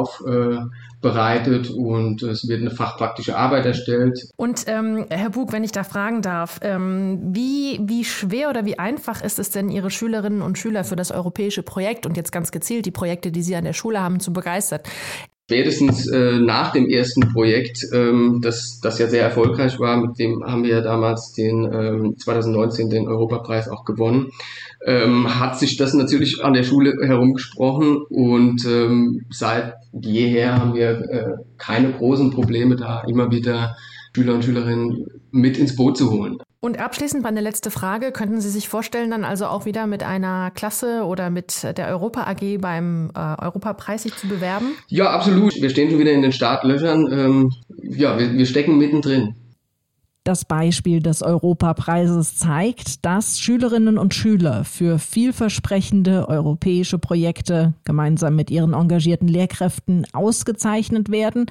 aufbereitet 1.04 1.70
und 1.70 2.22
es 2.22 2.48
wird 2.48 2.60
eine 2.60 2.70
fachpraktische 2.70 3.36
Arbeit 3.36 3.66
erstellt. 3.66 4.18
Und 4.36 4.64
ähm, 4.66 5.06
Herr 5.10 5.30
Bug, 5.30 5.52
wenn 5.52 5.64
ich 5.64 5.72
da 5.72 5.84
fragen 5.84 6.22
darf, 6.22 6.60
ähm, 6.62 7.20
wie, 7.34 7.80
wie 7.82 8.04
schwer 8.04 8.50
oder 8.50 8.64
wie 8.64 8.78
einfach 8.78 9.22
ist 9.22 9.38
es 9.38 9.50
denn, 9.50 9.68
Ihre 9.68 9.90
Schülerinnen 9.90 10.42
und 10.42 10.58
Schüler 10.58 10.84
für 10.84 10.96
das 10.96 11.10
europäische 11.10 11.62
Projekt 11.62 12.06
und 12.06 12.16
jetzt 12.16 12.32
ganz 12.32 12.52
gezielt 12.52 12.86
die 12.86 12.90
Projekte, 12.90 13.30
die 13.30 13.42
Sie 13.42 13.56
an 13.56 13.64
der 13.64 13.72
Schule 13.72 14.00
haben, 14.00 14.20
zu 14.20 14.32
begeistern? 14.32 14.80
Spätestens 15.46 16.08
äh, 16.10 16.38
nach 16.38 16.72
dem 16.72 16.88
ersten 16.88 17.20
Projekt, 17.32 17.78
ähm, 17.92 18.40
das, 18.42 18.80
das 18.82 18.98
ja 18.98 19.08
sehr 19.08 19.22
erfolgreich 19.22 19.78
war, 19.78 19.98
mit 19.98 20.18
dem 20.18 20.42
haben 20.42 20.64
wir 20.64 20.76
ja 20.76 20.80
damals 20.80 21.32
den 21.32 21.70
ähm, 21.70 22.14
2019 22.16 22.88
den 22.88 23.06
Europapreis 23.06 23.68
auch 23.68 23.84
gewonnen, 23.84 24.30
ähm, 24.86 25.38
hat 25.38 25.58
sich 25.58 25.76
das 25.76 25.92
natürlich 25.92 26.42
an 26.42 26.54
der 26.54 26.62
Schule 26.62 26.94
herumgesprochen 27.06 27.98
und 28.08 28.64
ähm, 28.64 29.26
seit 29.30 29.74
jeher 29.92 30.58
haben 30.58 30.72
wir 30.72 30.90
äh, 31.10 31.34
keine 31.58 31.92
großen 31.92 32.30
Probleme 32.30 32.76
da, 32.76 33.02
immer 33.06 33.30
wieder 33.30 33.76
Schüler 34.16 34.36
und 34.36 34.46
Schülerinnen 34.46 35.04
mit 35.30 35.58
ins 35.58 35.76
Boot 35.76 35.98
zu 35.98 36.10
holen. 36.10 36.38
Und 36.64 36.80
abschließend 36.80 37.22
meine 37.22 37.42
letzte 37.42 37.70
Frage. 37.70 38.10
Könnten 38.10 38.40
Sie 38.40 38.48
sich 38.48 38.70
vorstellen, 38.70 39.10
dann 39.10 39.22
also 39.22 39.48
auch 39.48 39.66
wieder 39.66 39.86
mit 39.86 40.02
einer 40.02 40.50
Klasse 40.50 41.04
oder 41.04 41.28
mit 41.28 41.62
der 41.62 41.88
Europa 41.88 42.22
AG 42.22 42.56
beim 42.58 43.10
äh, 43.14 43.18
Europapreis 43.18 44.04
sich 44.04 44.16
zu 44.16 44.28
bewerben? 44.28 44.68
Ja, 44.88 45.10
absolut. 45.10 45.54
Wir 45.60 45.68
stehen 45.68 45.90
schon 45.90 45.98
wieder 45.98 46.12
in 46.12 46.22
den 46.22 46.32
Startlöchern. 46.32 47.06
Ähm, 47.12 47.50
ja, 47.82 48.18
wir, 48.18 48.32
wir 48.32 48.46
stecken 48.46 48.78
mittendrin. 48.78 49.34
Das 50.24 50.46
Beispiel 50.46 51.02
des 51.02 51.20
Europapreises 51.20 52.38
zeigt, 52.38 53.04
dass 53.04 53.38
Schülerinnen 53.38 53.98
und 53.98 54.14
Schüler 54.14 54.64
für 54.64 54.98
vielversprechende 54.98 56.30
europäische 56.30 56.98
Projekte 56.98 57.74
gemeinsam 57.84 58.36
mit 58.36 58.50
ihren 58.50 58.72
engagierten 58.72 59.28
Lehrkräften 59.28 60.06
ausgezeichnet 60.14 61.10
werden 61.10 61.44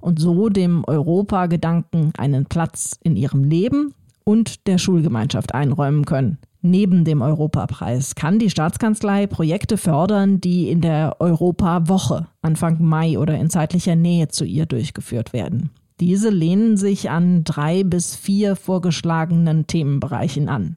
und 0.00 0.18
so 0.18 0.48
dem 0.48 0.82
Europagedanken 0.86 2.14
einen 2.16 2.46
Platz 2.46 2.98
in 3.02 3.16
ihrem 3.16 3.44
Leben 3.44 3.92
und 4.28 4.66
der 4.66 4.78
Schulgemeinschaft 4.78 5.54
einräumen 5.54 6.04
können. 6.04 6.38
Neben 6.60 7.04
dem 7.04 7.22
Europapreis 7.22 8.16
kann 8.16 8.40
die 8.40 8.50
Staatskanzlei 8.50 9.28
Projekte 9.28 9.76
fördern, 9.76 10.40
die 10.40 10.68
in 10.68 10.80
der 10.80 11.20
Europawoche 11.20 12.26
Anfang 12.42 12.82
Mai 12.82 13.18
oder 13.18 13.38
in 13.38 13.50
zeitlicher 13.50 13.94
Nähe 13.94 14.28
zu 14.28 14.44
ihr 14.44 14.66
durchgeführt 14.66 15.32
werden. 15.32 15.70
Diese 16.00 16.28
lehnen 16.28 16.76
sich 16.76 17.08
an 17.08 17.44
drei 17.44 17.84
bis 17.84 18.16
vier 18.16 18.56
vorgeschlagenen 18.56 19.66
Themenbereichen 19.66 20.48
an. 20.48 20.76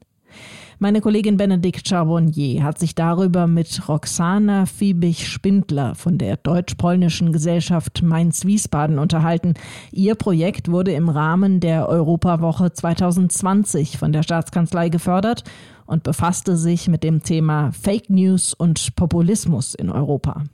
Meine 0.82 1.02
Kollegin 1.02 1.36
Benedikt 1.36 1.86
Charbonnier 1.86 2.62
hat 2.62 2.78
sich 2.78 2.94
darüber 2.94 3.46
mit 3.46 3.86
Roxana 3.86 4.64
Fiebig-Spindler 4.64 5.94
von 5.94 6.16
der 6.16 6.38
deutsch-polnischen 6.38 7.32
Gesellschaft 7.32 8.00
Mainz-Wiesbaden 8.02 8.98
unterhalten. 8.98 9.52
Ihr 9.92 10.14
Projekt 10.14 10.70
wurde 10.70 10.92
im 10.92 11.10
Rahmen 11.10 11.60
der 11.60 11.86
Europawoche 11.86 12.72
2020 12.72 13.98
von 13.98 14.10
der 14.12 14.22
Staatskanzlei 14.22 14.88
gefördert 14.88 15.44
und 15.84 16.02
befasste 16.02 16.56
sich 16.56 16.88
mit 16.88 17.04
dem 17.04 17.22
Thema 17.22 17.72
Fake 17.72 18.08
News 18.08 18.54
und 18.54 18.96
Populismus 18.96 19.74
in 19.74 19.90
Europa. 19.90 20.44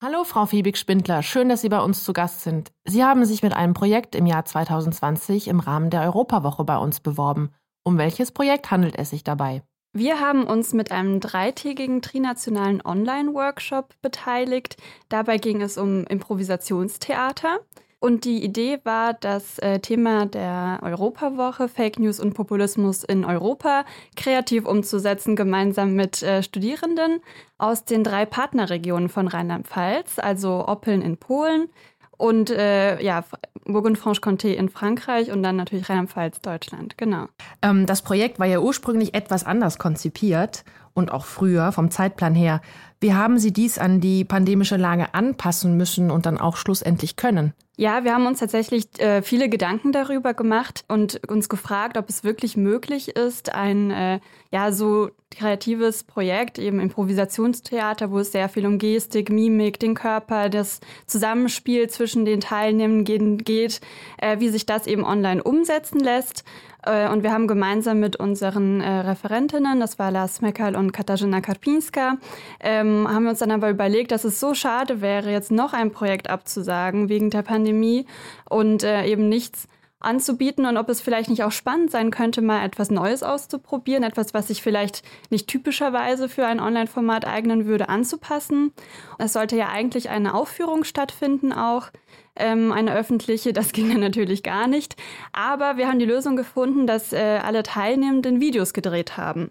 Hallo, 0.00 0.22
Frau 0.22 0.46
Fiebig-Spindler. 0.46 1.24
Schön, 1.24 1.48
dass 1.48 1.62
Sie 1.62 1.68
bei 1.68 1.80
uns 1.80 2.04
zu 2.04 2.12
Gast 2.12 2.42
sind. 2.42 2.70
Sie 2.84 3.02
haben 3.02 3.24
sich 3.24 3.42
mit 3.42 3.52
einem 3.52 3.74
Projekt 3.74 4.14
im 4.14 4.26
Jahr 4.26 4.44
2020 4.44 5.48
im 5.48 5.58
Rahmen 5.58 5.90
der 5.90 6.02
Europawoche 6.02 6.62
bei 6.62 6.76
uns 6.76 7.00
beworben. 7.00 7.50
Um 7.84 7.98
welches 7.98 8.30
Projekt 8.30 8.70
handelt 8.70 8.96
es 8.96 9.10
sich 9.10 9.24
dabei? 9.24 9.64
Wir 9.94 10.20
haben 10.20 10.44
uns 10.44 10.72
mit 10.72 10.90
einem 10.90 11.20
dreitägigen 11.20 12.00
trinationalen 12.00 12.80
Online-Workshop 12.82 13.94
beteiligt. 14.00 14.78
Dabei 15.10 15.36
ging 15.36 15.60
es 15.60 15.76
um 15.76 16.04
Improvisationstheater. 16.04 17.60
Und 18.00 18.24
die 18.24 18.42
Idee 18.42 18.80
war, 18.84 19.12
das 19.12 19.58
äh, 19.58 19.80
Thema 19.80 20.24
der 20.24 20.80
Europawoche, 20.82 21.68
Fake 21.68 21.98
News 21.98 22.20
und 22.20 22.32
Populismus 22.32 23.04
in 23.04 23.24
Europa, 23.24 23.84
kreativ 24.16 24.64
umzusetzen, 24.64 25.36
gemeinsam 25.36 25.94
mit 25.94 26.22
äh, 26.22 26.42
Studierenden 26.42 27.20
aus 27.58 27.84
den 27.84 28.02
drei 28.02 28.24
Partnerregionen 28.24 29.10
von 29.10 29.28
Rheinland-Pfalz, 29.28 30.18
also 30.18 30.66
Oppeln 30.66 31.02
in 31.02 31.18
Polen, 31.18 31.68
und 32.16 32.50
äh, 32.50 33.02
ja, 33.02 33.24
Bourgogne-Franche-Comté 33.64 34.52
in 34.52 34.68
Frankreich 34.68 35.30
und 35.30 35.42
dann 35.42 35.56
natürlich 35.56 35.88
Rheinland-Pfalz, 35.88 36.40
Deutschland, 36.40 36.98
genau. 36.98 37.26
Ähm, 37.62 37.86
das 37.86 38.02
Projekt 38.02 38.38
war 38.38 38.46
ja 38.46 38.60
ursprünglich 38.60 39.14
etwas 39.14 39.44
anders 39.44 39.78
konzipiert 39.78 40.64
und 40.94 41.10
auch 41.10 41.24
früher 41.24 41.72
vom 41.72 41.90
Zeitplan 41.90 42.34
her. 42.34 42.60
Wie 43.02 43.14
haben 43.14 43.40
Sie 43.40 43.52
dies 43.52 43.78
an 43.78 44.00
die 44.00 44.24
pandemische 44.24 44.76
Lage 44.76 45.12
anpassen 45.12 45.76
müssen 45.76 46.12
und 46.12 46.24
dann 46.24 46.38
auch 46.38 46.56
schlussendlich 46.56 47.16
können? 47.16 47.52
Ja, 47.76 48.04
wir 48.04 48.14
haben 48.14 48.26
uns 48.26 48.38
tatsächlich 48.38 48.84
äh, 49.00 49.22
viele 49.22 49.48
Gedanken 49.48 49.90
darüber 49.90 50.34
gemacht 50.34 50.84
und 50.86 51.20
uns 51.28 51.48
gefragt, 51.48 51.96
ob 51.96 52.08
es 52.08 52.22
wirklich 52.22 52.56
möglich 52.56 53.16
ist, 53.16 53.54
ein 53.54 53.90
äh, 53.90 54.20
ja 54.52 54.70
so 54.70 55.10
kreatives 55.32 56.04
Projekt, 56.04 56.60
eben 56.60 56.78
Improvisationstheater, 56.78 58.12
wo 58.12 58.20
es 58.20 58.30
sehr 58.30 58.48
viel 58.48 58.66
um 58.66 58.78
Gestik, 58.78 59.30
Mimik, 59.30 59.80
den 59.80 59.94
Körper, 59.94 60.48
das 60.48 60.80
Zusammenspiel 61.06 61.88
zwischen 61.88 62.24
den 62.24 62.38
Teilnehmenden 62.38 63.38
geht, 63.38 63.80
äh, 64.18 64.38
wie 64.38 64.50
sich 64.50 64.64
das 64.64 64.86
eben 64.86 65.04
online 65.04 65.42
umsetzen 65.42 65.98
lässt. 65.98 66.44
Äh, 66.84 67.08
und 67.08 67.22
wir 67.22 67.32
haben 67.32 67.46
gemeinsam 67.46 68.00
mit 68.00 68.16
unseren 68.16 68.80
äh, 68.80 68.90
Referentinnen, 68.90 69.80
das 69.80 69.98
war 69.98 70.10
Lars 70.10 70.40
Mekal 70.40 70.76
und 70.76 70.92
Katarzyna 70.92 71.40
Karpinska, 71.40 72.18
ähm, 72.60 72.91
haben 73.08 73.24
wir 73.24 73.30
uns 73.30 73.38
dann 73.40 73.50
aber 73.50 73.70
überlegt, 73.70 74.10
dass 74.12 74.24
es 74.24 74.40
so 74.40 74.54
schade 74.54 75.00
wäre, 75.00 75.30
jetzt 75.30 75.50
noch 75.50 75.72
ein 75.72 75.90
Projekt 75.90 76.30
abzusagen 76.30 77.08
wegen 77.08 77.30
der 77.30 77.42
Pandemie 77.42 78.06
und 78.48 78.82
äh, 78.82 79.06
eben 79.06 79.28
nichts 79.28 79.68
anzubieten 80.02 80.66
und 80.66 80.76
ob 80.76 80.88
es 80.88 81.00
vielleicht 81.00 81.30
nicht 81.30 81.44
auch 81.44 81.52
spannend 81.52 81.90
sein 81.90 82.10
könnte, 82.10 82.42
mal 82.42 82.64
etwas 82.64 82.90
Neues 82.90 83.22
auszuprobieren, 83.22 84.02
etwas, 84.02 84.34
was 84.34 84.48
sich 84.48 84.62
vielleicht 84.62 85.02
nicht 85.30 85.48
typischerweise 85.48 86.28
für 86.28 86.46
ein 86.46 86.60
Online-Format 86.60 87.26
eignen 87.26 87.66
würde, 87.66 87.88
anzupassen. 87.88 88.72
Es 89.18 89.32
sollte 89.32 89.56
ja 89.56 89.68
eigentlich 89.68 90.10
eine 90.10 90.34
Aufführung 90.34 90.84
stattfinden 90.84 91.52
auch, 91.52 91.90
ähm, 92.36 92.72
eine 92.72 92.94
öffentliche. 92.94 93.52
Das 93.52 93.72
ging 93.72 93.90
dann 93.90 94.00
natürlich 94.00 94.42
gar 94.42 94.66
nicht. 94.66 94.96
Aber 95.32 95.76
wir 95.76 95.88
haben 95.88 95.98
die 95.98 96.04
Lösung 96.04 96.36
gefunden, 96.36 96.86
dass 96.86 97.12
äh, 97.12 97.40
alle 97.42 97.62
Teilnehmenden 97.62 98.40
Videos 98.40 98.72
gedreht 98.72 99.16
haben. 99.16 99.50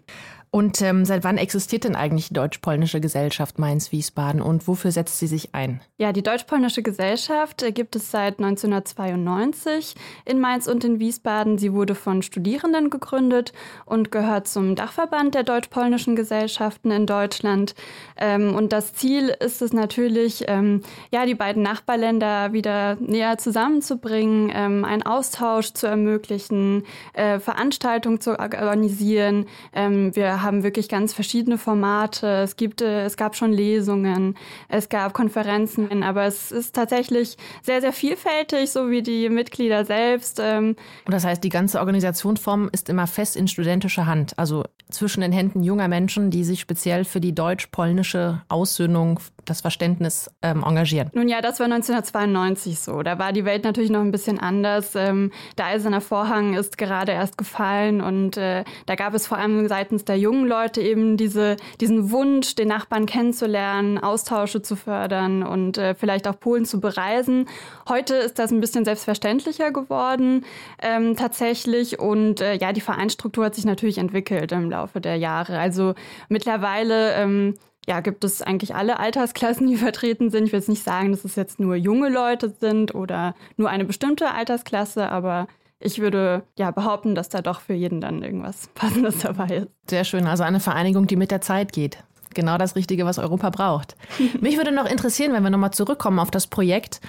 Und 0.54 0.82
ähm, 0.82 1.06
seit 1.06 1.24
wann 1.24 1.38
existiert 1.38 1.84
denn 1.84 1.96
eigentlich 1.96 2.28
die 2.28 2.34
deutsch-polnische 2.34 3.00
Gesellschaft 3.00 3.58
Mainz-Wiesbaden 3.58 4.42
und 4.42 4.68
wofür 4.68 4.92
setzt 4.92 5.18
sie 5.18 5.26
sich 5.26 5.54
ein? 5.54 5.80
Ja, 5.96 6.12
die 6.12 6.22
deutsch-polnische 6.22 6.82
Gesellschaft 6.82 7.62
äh, 7.62 7.72
gibt 7.72 7.96
es 7.96 8.10
seit 8.10 8.38
1992 8.38 9.94
in 10.26 10.40
Mainz 10.40 10.66
und 10.66 10.84
in 10.84 11.00
Wiesbaden. 11.00 11.56
Sie 11.56 11.72
wurde 11.72 11.94
von 11.94 12.20
Studierenden 12.20 12.90
gegründet 12.90 13.54
und 13.86 14.12
gehört 14.12 14.46
zum 14.46 14.74
Dachverband 14.74 15.34
der 15.34 15.42
deutsch-polnischen 15.42 16.16
Gesellschaften 16.16 16.90
in 16.90 17.06
Deutschland. 17.06 17.74
Ähm, 18.18 18.54
und 18.54 18.74
das 18.74 18.92
Ziel 18.92 19.34
ist 19.40 19.62
es 19.62 19.72
natürlich, 19.72 20.44
ähm, 20.48 20.82
ja, 21.10 21.24
die 21.24 21.34
beiden 21.34 21.62
Nachbarländer 21.62 22.52
wieder 22.52 22.96
näher 22.96 23.38
zusammenzubringen, 23.38 24.52
ähm, 24.54 24.84
einen 24.84 25.02
Austausch 25.02 25.72
zu 25.72 25.86
ermöglichen, 25.86 26.84
äh, 27.14 27.38
Veranstaltungen 27.38 28.20
zu 28.20 28.38
organisieren. 28.38 29.46
Ähm, 29.72 30.14
wir 30.42 30.46
haben 30.46 30.64
wirklich 30.64 30.88
ganz 30.88 31.14
verschiedene 31.14 31.56
Formate. 31.56 32.26
Es 32.42 32.56
gibt, 32.56 32.82
äh, 32.82 33.04
es 33.04 33.16
gab 33.16 33.36
schon 33.36 33.52
Lesungen, 33.52 34.36
es 34.68 34.88
gab 34.88 35.14
Konferenzen, 35.14 36.02
aber 36.02 36.24
es 36.24 36.50
ist 36.50 36.74
tatsächlich 36.74 37.36
sehr, 37.62 37.80
sehr 37.80 37.92
vielfältig, 37.92 38.70
so 38.70 38.90
wie 38.90 39.02
die 39.02 39.28
Mitglieder 39.28 39.84
selbst. 39.84 40.40
Ähm. 40.42 40.74
Und 41.06 41.14
das 41.14 41.24
heißt, 41.24 41.44
die 41.44 41.48
ganze 41.48 41.78
Organisationsform 41.78 42.70
ist 42.72 42.88
immer 42.88 43.06
fest 43.06 43.36
in 43.36 43.46
studentischer 43.46 44.06
Hand, 44.06 44.36
also 44.36 44.64
zwischen 44.90 45.20
den 45.20 45.32
Händen 45.32 45.62
junger 45.62 45.88
Menschen, 45.88 46.30
die 46.30 46.44
sich 46.44 46.60
speziell 46.60 47.04
für 47.04 47.20
die 47.20 47.34
deutsch-polnische 47.34 48.42
Aussöhnung, 48.48 49.20
das 49.44 49.60
Verständnis 49.60 50.30
ähm, 50.42 50.62
engagieren. 50.64 51.10
Nun 51.14 51.28
ja, 51.28 51.40
das 51.40 51.58
war 51.58 51.64
1992 51.64 52.78
so. 52.78 53.02
Da 53.02 53.18
war 53.18 53.32
die 53.32 53.44
Welt 53.44 53.64
natürlich 53.64 53.90
noch 53.90 54.00
ein 54.00 54.12
bisschen 54.12 54.38
anders. 54.38 54.94
Ähm, 54.94 55.32
der 55.58 55.66
eiserne 55.66 56.00
Vorhang 56.00 56.54
ist 56.54 56.78
gerade 56.78 57.12
erst 57.12 57.38
gefallen 57.38 58.00
und 58.00 58.36
äh, 58.36 58.64
da 58.86 58.94
gab 58.94 59.14
es 59.14 59.26
vor 59.26 59.38
allem 59.38 59.66
seitens 59.66 60.04
der 60.04 60.16
Jungen 60.16 60.31
jungen 60.32 60.48
Leute 60.48 60.80
eben 60.80 61.16
diese, 61.16 61.56
diesen 61.80 62.10
Wunsch, 62.10 62.54
den 62.54 62.68
Nachbarn 62.68 63.06
kennenzulernen, 63.06 63.98
Austausche 63.98 64.62
zu 64.62 64.76
fördern 64.76 65.42
und 65.42 65.76
äh, 65.76 65.94
vielleicht 65.94 66.26
auch 66.26 66.38
Polen 66.40 66.64
zu 66.64 66.80
bereisen. 66.80 67.48
Heute 67.88 68.14
ist 68.14 68.38
das 68.38 68.50
ein 68.50 68.60
bisschen 68.60 68.84
selbstverständlicher 68.84 69.72
geworden 69.72 70.44
ähm, 70.80 71.16
tatsächlich 71.16 71.98
und 71.98 72.40
äh, 72.40 72.54
ja, 72.54 72.72
die 72.72 72.80
Vereinsstruktur 72.80 73.44
hat 73.44 73.54
sich 73.54 73.64
natürlich 73.64 73.98
entwickelt 73.98 74.52
im 74.52 74.70
Laufe 74.70 75.00
der 75.00 75.16
Jahre. 75.16 75.58
Also 75.58 75.94
mittlerweile 76.28 77.12
ähm, 77.14 77.54
ja, 77.86 78.00
gibt 78.00 78.24
es 78.24 78.40
eigentlich 78.40 78.74
alle 78.74 78.98
Altersklassen, 78.98 79.66
die 79.66 79.76
vertreten 79.88 80.30
sind. 80.30 80.46
Ich 80.46 80.52
will 80.52 80.60
jetzt 80.60 80.68
nicht 80.68 80.84
sagen, 80.84 81.10
dass 81.10 81.24
es 81.24 81.36
jetzt 81.36 81.60
nur 81.60 81.74
junge 81.74 82.08
Leute 82.08 82.54
sind 82.60 82.94
oder 82.94 83.34
nur 83.56 83.68
eine 83.68 83.84
bestimmte 83.84 84.30
Altersklasse, 84.30 85.10
aber 85.10 85.46
ich 85.82 85.98
würde 85.98 86.44
ja 86.56 86.70
behaupten, 86.70 87.14
dass 87.14 87.28
da 87.28 87.42
doch 87.42 87.60
für 87.60 87.74
jeden 87.74 88.00
dann 88.00 88.22
irgendwas 88.22 88.68
Passendes 88.74 89.18
dabei 89.18 89.56
ist. 89.56 89.68
Sehr 89.88 90.04
schön. 90.04 90.26
Also 90.26 90.42
eine 90.42 90.60
Vereinigung, 90.60 91.06
die 91.06 91.16
mit 91.16 91.30
der 91.30 91.40
Zeit 91.40 91.72
geht. 91.72 92.02
Genau 92.34 92.56
das 92.56 92.76
Richtige, 92.76 93.04
was 93.04 93.18
Europa 93.18 93.50
braucht. 93.50 93.96
Mich 94.40 94.56
würde 94.56 94.72
noch 94.72 94.90
interessieren, 94.90 95.32
wenn 95.32 95.42
wir 95.42 95.50
nochmal 95.50 95.72
zurückkommen 95.72 96.18
auf 96.18 96.30
das 96.30 96.46
Projekt. 96.46 97.00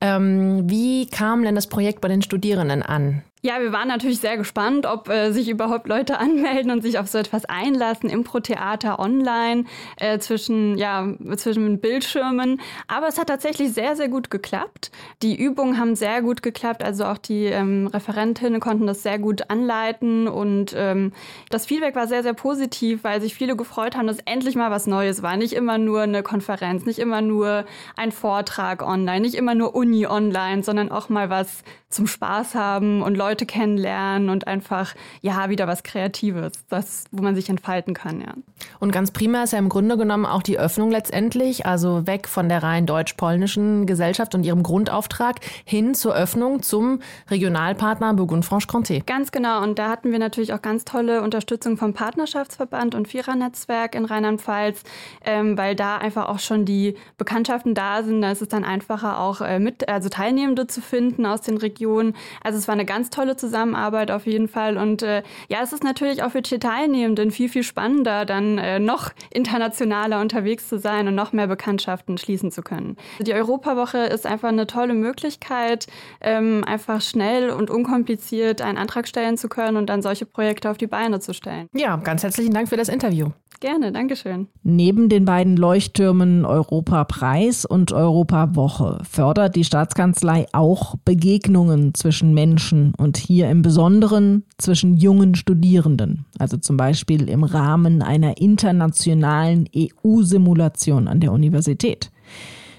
Ähm, 0.00 0.68
wie 0.68 1.06
kam 1.06 1.44
denn 1.44 1.54
das 1.54 1.68
Projekt 1.68 2.00
bei 2.00 2.08
den 2.08 2.22
Studierenden 2.22 2.82
an? 2.82 3.22
Ja, 3.46 3.60
wir 3.60 3.72
waren 3.72 3.88
natürlich 3.88 4.20
sehr 4.20 4.38
gespannt, 4.38 4.86
ob 4.86 5.10
äh, 5.10 5.30
sich 5.30 5.50
überhaupt 5.50 5.86
Leute 5.86 6.18
anmelden 6.18 6.70
und 6.70 6.80
sich 6.80 6.98
auf 6.98 7.08
so 7.08 7.18
etwas 7.18 7.44
einlassen, 7.44 8.08
Impro-Theater 8.08 8.98
online 8.98 9.66
äh, 9.98 10.18
zwischen, 10.18 10.78
ja, 10.78 11.06
zwischen 11.36 11.78
Bildschirmen. 11.78 12.58
Aber 12.88 13.06
es 13.06 13.18
hat 13.18 13.26
tatsächlich 13.26 13.74
sehr, 13.74 13.96
sehr 13.96 14.08
gut 14.08 14.30
geklappt. 14.30 14.90
Die 15.20 15.38
Übungen 15.38 15.78
haben 15.78 15.94
sehr 15.94 16.22
gut 16.22 16.42
geklappt, 16.42 16.82
also 16.82 17.04
auch 17.04 17.18
die 17.18 17.44
ähm, 17.44 17.86
Referentinnen 17.88 18.60
konnten 18.60 18.86
das 18.86 19.02
sehr 19.02 19.18
gut 19.18 19.50
anleiten 19.50 20.26
und 20.26 20.74
ähm, 20.74 21.12
das 21.50 21.66
Feedback 21.66 21.94
war 21.96 22.06
sehr, 22.06 22.22
sehr 22.22 22.32
positiv, 22.32 23.04
weil 23.04 23.20
sich 23.20 23.34
viele 23.34 23.56
gefreut 23.56 23.94
haben, 23.94 24.06
dass 24.06 24.20
endlich 24.24 24.56
mal 24.56 24.70
was 24.70 24.86
Neues 24.86 25.22
war. 25.22 25.36
Nicht 25.36 25.52
immer 25.52 25.76
nur 25.76 26.00
eine 26.00 26.22
Konferenz, 26.22 26.86
nicht 26.86 26.98
immer 26.98 27.20
nur 27.20 27.66
ein 27.94 28.10
Vortrag 28.10 28.82
online, 28.82 29.20
nicht 29.20 29.34
immer 29.34 29.54
nur 29.54 29.74
Uni 29.74 30.06
online, 30.06 30.62
sondern 30.62 30.90
auch 30.90 31.10
mal 31.10 31.28
was 31.28 31.62
zum 31.94 32.06
Spaß 32.06 32.54
haben 32.54 33.02
und 33.02 33.16
Leute 33.16 33.33
kennenlernen 33.36 34.30
und 34.30 34.46
einfach, 34.46 34.94
ja, 35.20 35.48
wieder 35.48 35.66
was 35.66 35.82
Kreatives, 35.82 36.52
das, 36.68 37.04
wo 37.10 37.22
man 37.22 37.34
sich 37.34 37.48
entfalten 37.48 37.94
kann, 37.94 38.20
ja. 38.20 38.34
Und 38.78 38.92
ganz 38.92 39.10
prima 39.10 39.42
ist 39.42 39.52
ja 39.52 39.58
im 39.58 39.68
Grunde 39.68 39.96
genommen 39.96 40.24
auch 40.24 40.42
die 40.42 40.58
Öffnung 40.58 40.90
letztendlich, 40.90 41.66
also 41.66 42.06
weg 42.06 42.28
von 42.28 42.48
der 42.48 42.62
rein 42.62 42.86
deutsch-polnischen 42.86 43.86
Gesellschaft 43.86 44.34
und 44.34 44.44
ihrem 44.44 44.62
Grundauftrag 44.62 45.40
hin 45.64 45.94
zur 45.94 46.14
Öffnung 46.14 46.62
zum 46.62 47.00
Regionalpartner 47.30 48.14
Burgund-Franche-Comté. 48.14 49.04
Ganz 49.04 49.32
genau. 49.32 49.62
Und 49.62 49.78
da 49.78 49.90
hatten 49.90 50.12
wir 50.12 50.18
natürlich 50.18 50.52
auch 50.52 50.62
ganz 50.62 50.84
tolle 50.84 51.22
Unterstützung 51.22 51.76
vom 51.76 51.92
Partnerschaftsverband 51.92 52.94
und 52.94 53.08
Vierernetzwerk 53.08 53.94
in 53.94 54.04
Rheinland-Pfalz, 54.04 54.82
ähm, 55.24 55.58
weil 55.58 55.74
da 55.74 55.98
einfach 55.98 56.28
auch 56.28 56.38
schon 56.38 56.64
die 56.64 56.96
Bekanntschaften 57.18 57.74
da 57.74 58.02
sind. 58.02 58.22
Da 58.22 58.30
ist 58.30 58.42
es 58.42 58.48
dann 58.48 58.64
einfacher 58.64 59.20
auch 59.20 59.40
äh, 59.40 59.58
mit, 59.58 59.88
also 59.88 60.08
Teilnehmende 60.08 60.66
zu 60.66 60.80
finden 60.80 61.26
aus 61.26 61.42
den 61.42 61.58
Regionen 61.58 61.74
Region. 61.74 62.14
Also 62.42 62.58
es 62.58 62.68
war 62.68 62.74
eine 62.74 62.84
ganz 62.84 63.10
tolle 63.10 63.23
Zusammenarbeit 63.36 64.10
auf 64.10 64.26
jeden 64.26 64.48
Fall. 64.48 64.76
Und 64.76 65.02
äh, 65.02 65.22
ja, 65.48 65.58
es 65.62 65.72
ist 65.72 65.82
natürlich 65.82 66.22
auch 66.22 66.30
für 66.30 66.42
die 66.42 66.58
Teilnehmenden 66.58 67.30
viel, 67.30 67.48
viel 67.48 67.62
spannender, 67.62 68.24
dann 68.24 68.58
äh, 68.58 68.78
noch 68.78 69.10
internationaler 69.32 70.20
unterwegs 70.20 70.68
zu 70.68 70.78
sein 70.78 71.08
und 71.08 71.14
noch 71.14 71.32
mehr 71.32 71.46
Bekanntschaften 71.46 72.18
schließen 72.18 72.50
zu 72.50 72.62
können. 72.62 72.96
Die 73.20 73.34
Europawoche 73.34 73.98
ist 73.98 74.26
einfach 74.26 74.50
eine 74.50 74.66
tolle 74.66 74.94
Möglichkeit, 74.94 75.86
ähm, 76.20 76.62
einfach 76.66 77.00
schnell 77.00 77.50
und 77.50 77.70
unkompliziert 77.70 78.60
einen 78.60 78.78
Antrag 78.78 79.08
stellen 79.08 79.36
zu 79.36 79.48
können 79.48 79.76
und 79.76 79.86
dann 79.86 80.02
solche 80.02 80.26
Projekte 80.26 80.70
auf 80.70 80.76
die 80.76 80.86
Beine 80.86 81.20
zu 81.20 81.32
stellen. 81.32 81.68
Ja, 81.74 81.96
ganz 81.96 82.22
herzlichen 82.22 82.52
Dank 82.52 82.68
für 82.68 82.76
das 82.76 82.88
Interview. 82.88 83.30
Gerne, 83.60 83.92
Dankeschön. 83.92 84.48
Neben 84.62 85.08
den 85.08 85.24
beiden 85.24 85.56
Leuchttürmen 85.56 86.44
Europapreis 86.44 87.64
und 87.64 87.92
Europawoche 87.92 88.98
fördert 89.08 89.56
die 89.56 89.64
Staatskanzlei 89.64 90.46
auch 90.52 90.96
Begegnungen 91.04 91.94
zwischen 91.94 92.34
Menschen 92.34 92.92
und 92.96 93.03
hier 93.12 93.50
im 93.50 93.62
Besonderen 93.62 94.44
zwischen 94.58 94.96
jungen 94.96 95.34
Studierenden, 95.34 96.24
also 96.38 96.56
zum 96.56 96.76
Beispiel 96.76 97.28
im 97.28 97.44
Rahmen 97.44 98.02
einer 98.02 98.38
internationalen 98.38 99.68
EU-Simulation 99.76 101.08
an 101.08 101.20
der 101.20 101.32
Universität. 101.32 102.10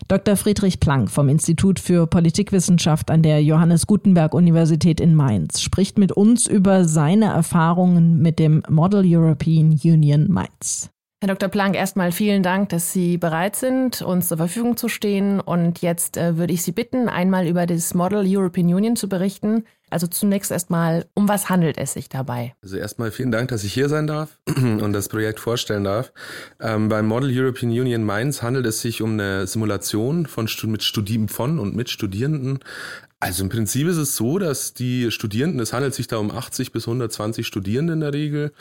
Dr. 0.07 0.35
Friedrich 0.35 0.79
Planck 0.79 1.09
vom 1.09 1.29
Institut 1.29 1.79
für 1.79 2.05
Politikwissenschaft 2.05 3.09
an 3.09 3.23
der 3.23 3.41
Johannes 3.43 3.87
Gutenberg 3.87 4.35
Universität 4.35 4.99
in 4.99 5.15
Mainz 5.15 5.61
spricht 5.61 5.97
mit 5.97 6.11
uns 6.11 6.45
über 6.45 6.85
seine 6.85 7.25
Erfahrungen 7.25 8.19
mit 8.19 8.37
dem 8.37 8.61
Model 8.69 9.03
European 9.03 9.79
Union 9.83 10.29
Mainz. 10.31 10.91
Herr 11.25 11.33
Dr. 11.33 11.49
Planck, 11.49 11.75
erstmal 11.75 12.11
vielen 12.11 12.43
Dank, 12.43 12.69
dass 12.69 12.91
Sie 12.93 13.17
bereit 13.17 13.55
sind, 13.55 14.03
uns 14.03 14.27
zur 14.27 14.37
Verfügung 14.37 14.77
zu 14.77 14.87
stehen. 14.89 15.39
Und 15.39 15.81
jetzt 15.81 16.17
äh, 16.17 16.37
würde 16.37 16.53
ich 16.53 16.61
Sie 16.61 16.71
bitten, 16.71 17.09
einmal 17.09 17.47
über 17.47 17.65
das 17.65 17.95
Model 17.95 18.23
European 18.27 18.71
Union 18.71 18.95
zu 18.95 19.09
berichten. 19.09 19.63
Also 19.89 20.05
zunächst 20.05 20.51
erstmal, 20.51 21.05
um 21.15 21.27
was 21.27 21.49
handelt 21.49 21.79
es 21.79 21.93
sich 21.93 22.09
dabei? 22.09 22.53
Also 22.61 22.77
erstmal 22.77 23.09
vielen 23.09 23.31
Dank, 23.31 23.49
dass 23.49 23.63
ich 23.63 23.73
hier 23.73 23.89
sein 23.89 24.05
darf 24.05 24.37
und 24.55 24.93
das 24.93 25.09
Projekt 25.09 25.39
vorstellen 25.39 25.83
darf. 25.83 26.13
Ähm, 26.59 26.89
beim 26.89 27.07
Model 27.07 27.31
European 27.31 27.71
Union 27.71 28.03
Mainz 28.03 28.43
handelt 28.43 28.67
es 28.67 28.81
sich 28.81 29.01
um 29.01 29.13
eine 29.13 29.47
Simulation 29.47 30.27
von 30.27 30.47
mit 30.65 30.83
Studi 30.83 31.25
von 31.27 31.57
und 31.57 31.75
mit 31.75 31.89
Studierenden 31.89 32.59
also 33.19 33.43
im 33.43 33.49
Prinzip 33.49 33.87
ist 33.87 33.97
es 33.97 34.15
so, 34.15 34.39
dass 34.39 34.73
die 34.73 35.09
Studierenden, 35.09 35.59
es 35.59 35.73
handelt 35.73 35.95
sich 35.95 36.07
da 36.07 36.17
um 36.17 36.31
80 36.31 36.71
bis 36.71 36.85
120 36.85 37.47
Studierende 37.47 37.93
in 37.93 38.01
der 38.01 38.13
Regel, 38.13 38.51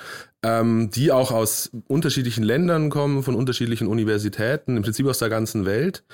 ähm, 0.43 0.91
die 0.91 1.11
auch 1.11 1.33
aus 1.33 1.71
unterschiedlichen 1.89 2.45
Ländern 2.45 2.89
kommen, 2.89 3.23
von 3.23 3.35
unterschiedlichen 3.35 3.89
Universitäten, 3.89 4.77
im 4.77 4.83
Prinzip 4.83 5.07
aus 5.07 5.19
der 5.19 5.29
ganzen 5.29 5.67
Welt. 5.67 6.05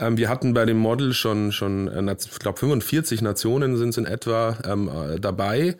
Ähm, 0.00 0.16
wir 0.16 0.28
hatten 0.28 0.54
bei 0.54 0.64
dem 0.64 0.78
Model 0.78 1.12
schon, 1.12 1.52
schon 1.52 1.88
äh, 1.88 2.16
ich 2.18 2.38
glaube 2.38 2.58
45 2.58 3.22
Nationen 3.22 3.76
sind 3.76 3.90
es 3.90 3.98
in 3.98 4.06
etwa 4.06 4.56
ähm, 4.64 4.88
äh, 4.88 5.20
dabei. 5.20 5.76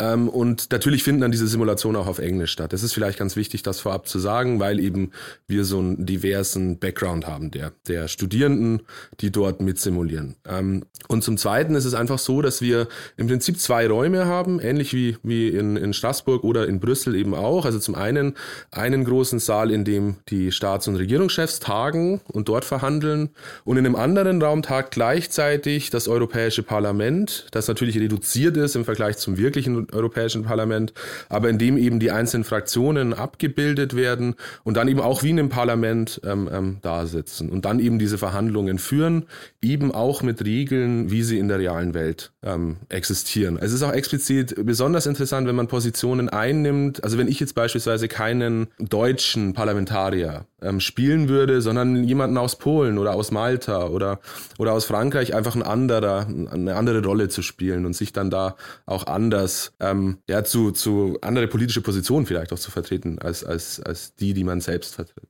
Ähm, 0.00 0.28
und 0.28 0.72
natürlich 0.72 1.04
finden 1.04 1.20
dann 1.20 1.30
diese 1.30 1.46
Simulationen 1.46 2.00
auch 2.00 2.08
auf 2.08 2.18
Englisch 2.18 2.50
statt. 2.50 2.72
Das 2.72 2.82
ist 2.82 2.92
vielleicht 2.92 3.18
ganz 3.18 3.36
wichtig, 3.36 3.62
das 3.62 3.78
vorab 3.78 4.08
zu 4.08 4.18
sagen, 4.18 4.58
weil 4.58 4.80
eben 4.80 5.12
wir 5.46 5.64
so 5.64 5.78
einen 5.78 6.04
diversen 6.04 6.78
Background 6.78 7.26
haben 7.26 7.52
der, 7.52 7.72
der 7.86 8.08
Studierenden, 8.08 8.82
die 9.20 9.30
dort 9.30 9.60
mitsimulieren. 9.60 10.34
Ähm, 10.48 10.84
und 11.06 11.22
zum 11.22 11.36
Zweiten 11.36 11.76
ist 11.76 11.84
es 11.84 11.94
einfach 11.94 12.18
so, 12.18 12.42
dass 12.42 12.60
wir 12.60 12.88
im 13.16 13.28
Prinzip 13.28 13.60
zwei 13.60 13.86
Räume 13.86 14.26
haben, 14.26 14.58
ähnlich 14.58 14.92
wie, 14.94 15.16
wie 15.22 15.48
in, 15.48 15.76
in 15.76 15.92
Straßburg 15.92 16.42
oder 16.42 16.66
in 16.66 16.80
Brüssel 16.80 17.14
eben 17.14 17.34
auch. 17.34 17.64
Also 17.64 17.78
zum 17.78 17.94
einen 17.94 18.34
einen 18.72 19.04
großen 19.04 19.38
Saal, 19.38 19.70
in 19.70 19.84
dem 19.84 20.16
die 20.28 20.50
Staats- 20.50 20.88
und 20.88 20.96
Regierungschefs 20.96 21.60
tagen 21.60 22.20
und 22.32 22.48
dort 22.48 22.64
verhandeln. 22.64 23.30
Und 23.66 23.78
in 23.78 23.86
einem 23.86 23.96
anderen 23.96 24.42
Raum 24.42 24.60
tagt 24.60 24.90
gleichzeitig 24.92 25.88
das 25.88 26.06
Europäische 26.06 26.62
Parlament, 26.62 27.46
das 27.50 27.66
natürlich 27.66 27.98
reduziert 27.98 28.58
ist 28.58 28.76
im 28.76 28.84
Vergleich 28.84 29.16
zum 29.16 29.38
wirklichen 29.38 29.90
Europäischen 29.90 30.42
Parlament, 30.42 30.92
aber 31.30 31.48
in 31.48 31.56
dem 31.56 31.78
eben 31.78 31.98
die 31.98 32.10
einzelnen 32.10 32.44
Fraktionen 32.44 33.14
abgebildet 33.14 33.96
werden 33.96 34.34
und 34.64 34.76
dann 34.76 34.86
eben 34.86 35.00
auch 35.00 35.22
wie 35.22 35.30
in 35.30 35.38
einem 35.38 35.48
Parlament 35.48 36.20
ähm, 36.24 36.50
ähm, 36.52 36.76
da 36.82 37.06
sitzen 37.06 37.48
und 37.48 37.64
dann 37.64 37.80
eben 37.80 37.98
diese 37.98 38.18
Verhandlungen 38.18 38.78
führen, 38.78 39.24
eben 39.62 39.92
auch 39.92 40.22
mit 40.22 40.44
Regeln, 40.44 41.10
wie 41.10 41.22
sie 41.22 41.38
in 41.38 41.48
der 41.48 41.58
realen 41.58 41.94
Welt 41.94 42.32
ähm, 42.42 42.76
existieren. 42.90 43.58
Es 43.58 43.72
ist 43.72 43.82
auch 43.82 43.92
explizit 43.92 44.54
besonders 44.66 45.06
interessant, 45.06 45.48
wenn 45.48 45.56
man 45.56 45.68
Positionen 45.68 46.28
einnimmt. 46.28 47.02
Also 47.02 47.16
wenn 47.16 47.28
ich 47.28 47.40
jetzt 47.40 47.54
beispielsweise 47.54 48.08
keinen 48.08 48.66
deutschen 48.78 49.54
Parlamentarier 49.54 50.44
ähm, 50.60 50.80
spielen 50.80 51.30
würde, 51.30 51.62
sondern 51.62 52.04
jemanden 52.04 52.36
aus 52.36 52.56
Polen 52.56 52.98
oder 52.98 53.14
aus 53.14 53.30
Malta 53.30 53.53
oder, 53.90 54.20
oder 54.58 54.72
aus 54.72 54.84
Frankreich 54.84 55.34
einfach 55.34 55.54
ein 55.54 55.62
anderer, 55.62 56.26
eine 56.26 56.76
andere 56.76 57.02
Rolle 57.04 57.28
zu 57.28 57.42
spielen 57.42 57.86
und 57.86 57.94
sich 57.94 58.12
dann 58.12 58.30
da 58.30 58.56
auch 58.86 59.06
anders, 59.06 59.72
ähm, 59.80 60.18
ja, 60.28 60.44
zu, 60.44 60.70
zu 60.70 61.18
andere 61.22 61.48
politische 61.48 61.80
Positionen 61.80 62.26
vielleicht 62.26 62.52
auch 62.52 62.58
zu 62.58 62.70
vertreten 62.70 63.18
als, 63.18 63.44
als, 63.44 63.80
als 63.80 64.14
die, 64.16 64.34
die 64.34 64.44
man 64.44 64.60
selbst 64.60 64.94
vertritt. 64.94 65.28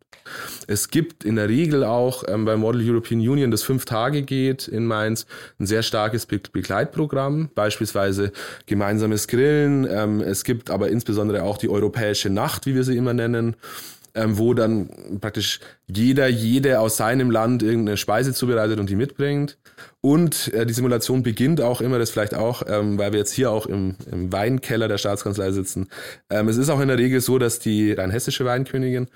Es 0.66 0.88
gibt 0.88 1.24
in 1.24 1.37
der 1.37 1.48
Regel 1.48 1.84
auch 1.84 2.24
ähm, 2.26 2.44
bei 2.44 2.56
Model 2.56 2.88
European 2.88 3.20
Union, 3.20 3.50
das 3.50 3.62
fünf 3.62 3.84
Tage 3.84 4.22
geht 4.22 4.68
in 4.68 4.87
Mainz, 4.87 5.26
ein 5.58 5.66
sehr 5.66 5.82
starkes 5.82 6.26
Be 6.26 6.40
Begleitprogramm, 6.52 7.50
beispielsweise 7.54 8.32
gemeinsames 8.66 9.28
Grillen. 9.28 9.87
Ähm, 9.88 10.20
es 10.20 10.44
gibt 10.44 10.70
aber 10.70 10.88
insbesondere 10.88 11.42
auch 11.42 11.58
die 11.58 11.68
Europäische 11.68 12.30
Nacht, 12.30 12.66
wie 12.66 12.74
wir 12.74 12.84
sie 12.84 12.96
immer 12.96 13.14
nennen 13.14 13.56
ähm, 14.14 14.38
wo 14.38 14.55
dann 14.55 15.18
praktisch 15.20 15.61
jeder, 15.87 16.29
jede 16.29 16.81
aus 16.81 16.96
seinem 16.96 17.31
Land 17.31 17.62
irgendeine 17.62 17.96
Speise 17.96 18.33
zubereitet 18.33 18.79
und 18.79 18.88
die 18.88 18.96
mitbringt. 18.96 19.59
Und 20.00 20.53
äh, 20.53 20.66
die 20.66 20.72
Simulation 20.72 21.22
beginnt 21.22 21.61
auch 21.61 21.81
immer, 21.81 21.98
das 21.98 22.11
vielleicht 22.11 22.35
auch, 22.35 22.62
ähm, 22.68 22.98
weil 22.98 23.12
wir 23.12 23.18
jetzt 23.18 23.33
hier 23.33 23.50
auch 23.50 23.66
im, 23.66 23.96
im 24.11 24.33
Weinkeller 24.33 24.87
der 24.87 24.98
Staatskanzlei 24.98 25.50
sitzen. 25.50 25.88
Ähm, 26.31 26.48
es 26.48 26.57
ist 26.57 26.68
auch 26.68 26.81
in 26.81 26.88
der 26.88 26.98
Regel 26.98 27.20
so, 27.20 27.38
dass 27.38 27.59
die 27.59 27.92
rheinhessische 27.92 28.44
Weinkönigin 28.44 29.09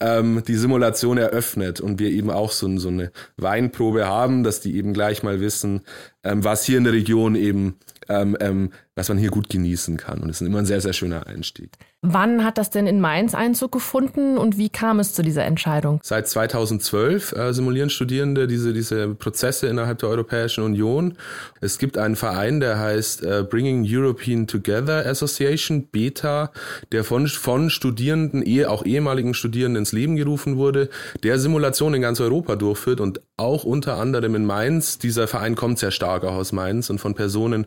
ähm, 0.00 0.42
die 0.46 0.56
Simulation 0.56 1.18
eröffnet 1.18 1.80
und 1.80 1.98
wir 1.98 2.10
eben 2.10 2.30
auch 2.30 2.52
so, 2.52 2.78
so 2.78 2.88
eine 2.88 3.10
Weinprobe 3.36 4.06
haben, 4.06 4.44
dass 4.44 4.60
die 4.60 4.76
eben 4.76 4.94
gleich 4.94 5.22
mal 5.22 5.40
wissen, 5.40 5.82
ähm, 6.24 6.44
was 6.44 6.64
hier 6.64 6.78
in 6.78 6.84
der 6.84 6.92
Region 6.92 7.34
eben 7.34 7.76
ähm, 8.08 8.36
ähm, 8.40 8.70
was 8.94 9.08
man 9.08 9.18
hier 9.18 9.30
gut 9.30 9.48
genießen 9.48 9.96
kann. 9.96 10.20
Und 10.20 10.30
es 10.30 10.40
ist 10.40 10.46
immer 10.46 10.58
ein 10.58 10.66
sehr, 10.66 10.80
sehr 10.80 10.92
schöner 10.92 11.26
Einstieg. 11.26 11.70
Wann 12.00 12.44
hat 12.44 12.58
das 12.58 12.70
denn 12.70 12.86
in 12.86 13.00
Mainz 13.00 13.34
Einzug 13.34 13.72
gefunden 13.72 14.38
und 14.38 14.56
wie 14.56 14.68
kam 14.68 15.00
es 15.00 15.14
zu 15.14 15.22
dieser 15.22 15.44
Entscheidung? 15.44 15.98
Seit 16.04 16.28
2012 16.28 17.32
äh, 17.32 17.52
simulieren 17.52 17.90
Studierende 17.90 18.46
diese, 18.46 18.72
diese 18.72 19.16
Prozesse 19.16 19.66
innerhalb 19.66 19.98
der 19.98 20.08
Europäischen 20.08 20.62
Union. 20.62 21.14
Es 21.60 21.78
gibt 21.78 21.98
einen 21.98 22.14
Verein, 22.14 22.60
der 22.60 22.78
heißt 22.78 23.24
äh, 23.24 23.42
Bringing 23.42 23.84
European 23.84 24.46
Together 24.46 25.06
Association, 25.06 25.88
BETA, 25.88 26.52
der 26.92 27.02
von, 27.02 27.26
von 27.26 27.68
Studierenden, 27.68 28.46
eh, 28.46 28.66
auch 28.66 28.84
ehemaligen 28.84 29.34
Studierenden 29.34 29.80
ins 29.80 29.90
Leben 29.90 30.14
gerufen 30.14 30.56
wurde, 30.56 30.90
der 31.24 31.40
Simulationen 31.40 31.96
in 31.96 32.02
ganz 32.02 32.20
Europa 32.20 32.54
durchführt 32.54 33.00
und 33.00 33.20
auch 33.36 33.64
unter 33.64 33.96
anderem 33.96 34.36
in 34.36 34.46
Mainz. 34.46 34.98
Dieser 34.98 35.26
Verein 35.26 35.56
kommt 35.56 35.80
sehr 35.80 35.90
stark 35.90 36.22
auch 36.22 36.34
aus 36.34 36.52
Mainz 36.52 36.90
und 36.90 37.00
von 37.00 37.14
Personen, 37.16 37.66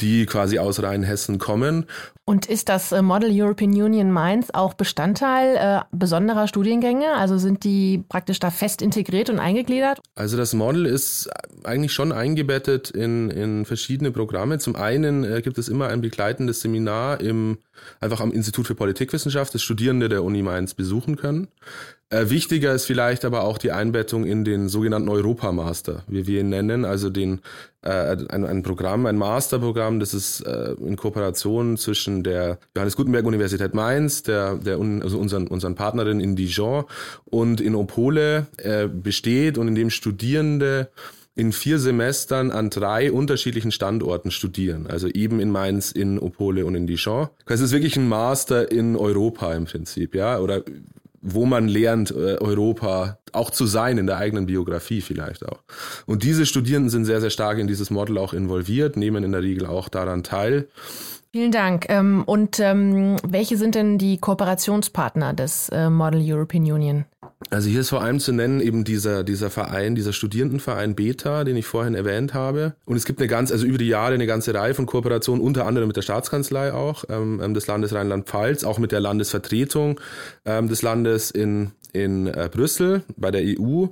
die 0.00 0.26
quasi 0.26 0.58
aus 0.58 0.82
Rheinhessen 0.82 1.38
kommen. 1.38 1.86
Und 2.24 2.46
ist 2.46 2.68
das 2.68 2.92
äh, 2.92 3.02
Model 3.02 3.30
European 3.32 3.69
Union 3.72 4.10
Mainz 4.10 4.48
auch 4.52 4.74
Bestandteil 4.74 5.56
äh, 5.56 5.80
besonderer 5.92 6.48
Studiengänge? 6.48 7.14
Also 7.14 7.38
sind 7.38 7.64
die 7.64 8.04
praktisch 8.08 8.38
da 8.38 8.50
fest 8.50 8.82
integriert 8.82 9.30
und 9.30 9.38
eingegliedert? 9.38 10.00
Also 10.14 10.36
das 10.36 10.54
Model 10.54 10.86
ist 10.86 11.28
eigentlich 11.64 11.92
schon 11.92 12.12
eingebettet 12.12 12.90
in, 12.90 13.30
in 13.30 13.64
verschiedene 13.64 14.10
Programme. 14.10 14.58
Zum 14.58 14.76
einen 14.76 15.24
äh, 15.24 15.42
gibt 15.42 15.58
es 15.58 15.68
immer 15.68 15.88
ein 15.88 16.00
begleitendes 16.00 16.60
Seminar 16.60 17.20
im, 17.20 17.58
einfach 18.00 18.20
am 18.20 18.32
Institut 18.32 18.66
für 18.66 18.74
Politikwissenschaft, 18.74 19.54
das 19.54 19.62
Studierende 19.62 20.08
der 20.08 20.24
Uni 20.24 20.42
Mainz 20.42 20.74
besuchen 20.74 21.16
können. 21.16 21.48
Äh, 22.12 22.28
wichtiger 22.28 22.74
ist 22.74 22.86
vielleicht 22.86 23.24
aber 23.24 23.44
auch 23.44 23.56
die 23.56 23.70
Einbettung 23.70 24.24
in 24.24 24.44
den 24.44 24.68
sogenannten 24.68 25.08
Europamaster, 25.08 26.02
wie 26.08 26.26
wir 26.26 26.40
ihn 26.40 26.48
nennen, 26.48 26.84
also 26.84 27.08
den 27.08 27.40
äh, 27.82 28.16
ein, 28.28 28.44
ein 28.44 28.62
Programm, 28.64 29.06
ein 29.06 29.16
Masterprogramm, 29.16 30.00
das 30.00 30.12
ist 30.12 30.40
äh, 30.40 30.72
in 30.72 30.96
Kooperation 30.96 31.76
zwischen 31.76 32.24
der 32.24 32.58
Johannes 32.74 32.96
Gutenberg 32.96 33.24
Universität 33.24 33.74
Mainz, 33.74 34.24
der, 34.24 34.56
der 34.56 34.78
also 34.80 35.18
unseren, 35.18 35.46
unseren 35.46 35.76
Partnerin 35.76 36.18
in 36.18 36.34
Dijon 36.34 36.84
und 37.26 37.60
in 37.60 37.76
Opole 37.76 38.48
äh, 38.56 38.88
besteht 38.88 39.56
und 39.56 39.68
in 39.68 39.76
dem 39.76 39.90
Studierende 39.90 40.90
in 41.34 41.52
vier 41.52 41.78
Semestern 41.78 42.50
an 42.50 42.70
drei 42.70 43.12
unterschiedlichen 43.12 43.72
Standorten 43.72 44.30
studieren. 44.30 44.86
Also 44.86 45.08
eben 45.08 45.40
in 45.40 45.50
Mainz, 45.50 45.92
in 45.92 46.18
Opole 46.18 46.66
und 46.66 46.74
in 46.74 46.86
Dijon. 46.86 47.28
Es 47.46 47.60
ist 47.60 47.72
wirklich 47.72 47.96
ein 47.96 48.08
Master 48.08 48.70
in 48.70 48.96
Europa 48.96 49.54
im 49.54 49.64
Prinzip, 49.64 50.14
ja, 50.14 50.38
oder 50.38 50.62
wo 51.22 51.44
man 51.44 51.68
lernt, 51.68 52.10
äh, 52.10 52.38
Europa 52.38 53.18
auch 53.32 53.50
zu 53.50 53.66
sein 53.66 53.98
in 53.98 54.06
der 54.06 54.16
eigenen 54.16 54.46
Biografie 54.46 55.00
vielleicht 55.00 55.46
auch. 55.46 55.62
Und 56.06 56.22
diese 56.22 56.46
Studierenden 56.46 56.90
sind 56.90 57.04
sehr, 57.04 57.20
sehr 57.20 57.30
stark 57.30 57.58
in 57.58 57.66
dieses 57.66 57.90
Model 57.90 58.18
auch 58.18 58.32
involviert, 58.32 58.96
nehmen 58.96 59.22
in 59.22 59.32
der 59.32 59.42
Regel 59.42 59.66
auch 59.66 59.88
daran 59.88 60.22
teil. 60.22 60.68
Vielen 61.32 61.52
Dank. 61.52 61.86
Ähm, 61.88 62.24
und 62.26 62.58
ähm, 62.58 63.16
welche 63.24 63.56
sind 63.56 63.76
denn 63.76 63.98
die 63.98 64.18
Kooperationspartner 64.18 65.32
des 65.32 65.68
äh, 65.68 65.88
Model 65.88 66.20
European 66.24 66.64
Union? 66.64 67.04
Also 67.50 67.70
hier 67.70 67.80
ist 67.80 67.90
vor 67.90 68.02
allem 68.02 68.18
zu 68.18 68.32
nennen 68.32 68.60
eben 68.60 68.82
dieser, 68.82 69.22
dieser 69.22 69.48
Verein, 69.48 69.94
dieser 69.94 70.12
Studierendenverein 70.12 70.96
Beta, 70.96 71.44
den 71.44 71.56
ich 71.56 71.66
vorhin 71.66 71.94
erwähnt 71.94 72.34
habe. 72.34 72.74
Und 72.84 72.96
es 72.96 73.04
gibt 73.04 73.20
eine 73.20 73.28
ganz, 73.28 73.52
also 73.52 73.64
über 73.64 73.78
die 73.78 73.86
Jahre 73.86 74.14
eine 74.14 74.26
ganze 74.26 74.52
Reihe 74.54 74.74
von 74.74 74.86
Kooperationen, 74.86 75.42
unter 75.42 75.66
anderem 75.66 75.86
mit 75.86 75.96
der 75.96 76.02
Staatskanzlei 76.02 76.72
auch, 76.72 77.04
ähm, 77.08 77.40
ähm 77.42 77.54
des 77.54 77.68
Landes 77.68 77.94
Rheinland-Pfalz, 77.94 78.64
auch 78.64 78.78
mit 78.78 78.90
der 78.90 79.00
Landesvertretung 79.00 80.00
ähm, 80.44 80.68
des 80.68 80.82
Landes 80.82 81.30
in, 81.30 81.70
in 81.92 82.26
äh, 82.26 82.50
Brüssel 82.52 83.04
bei 83.16 83.30
der 83.30 83.42
EU. 83.42 83.86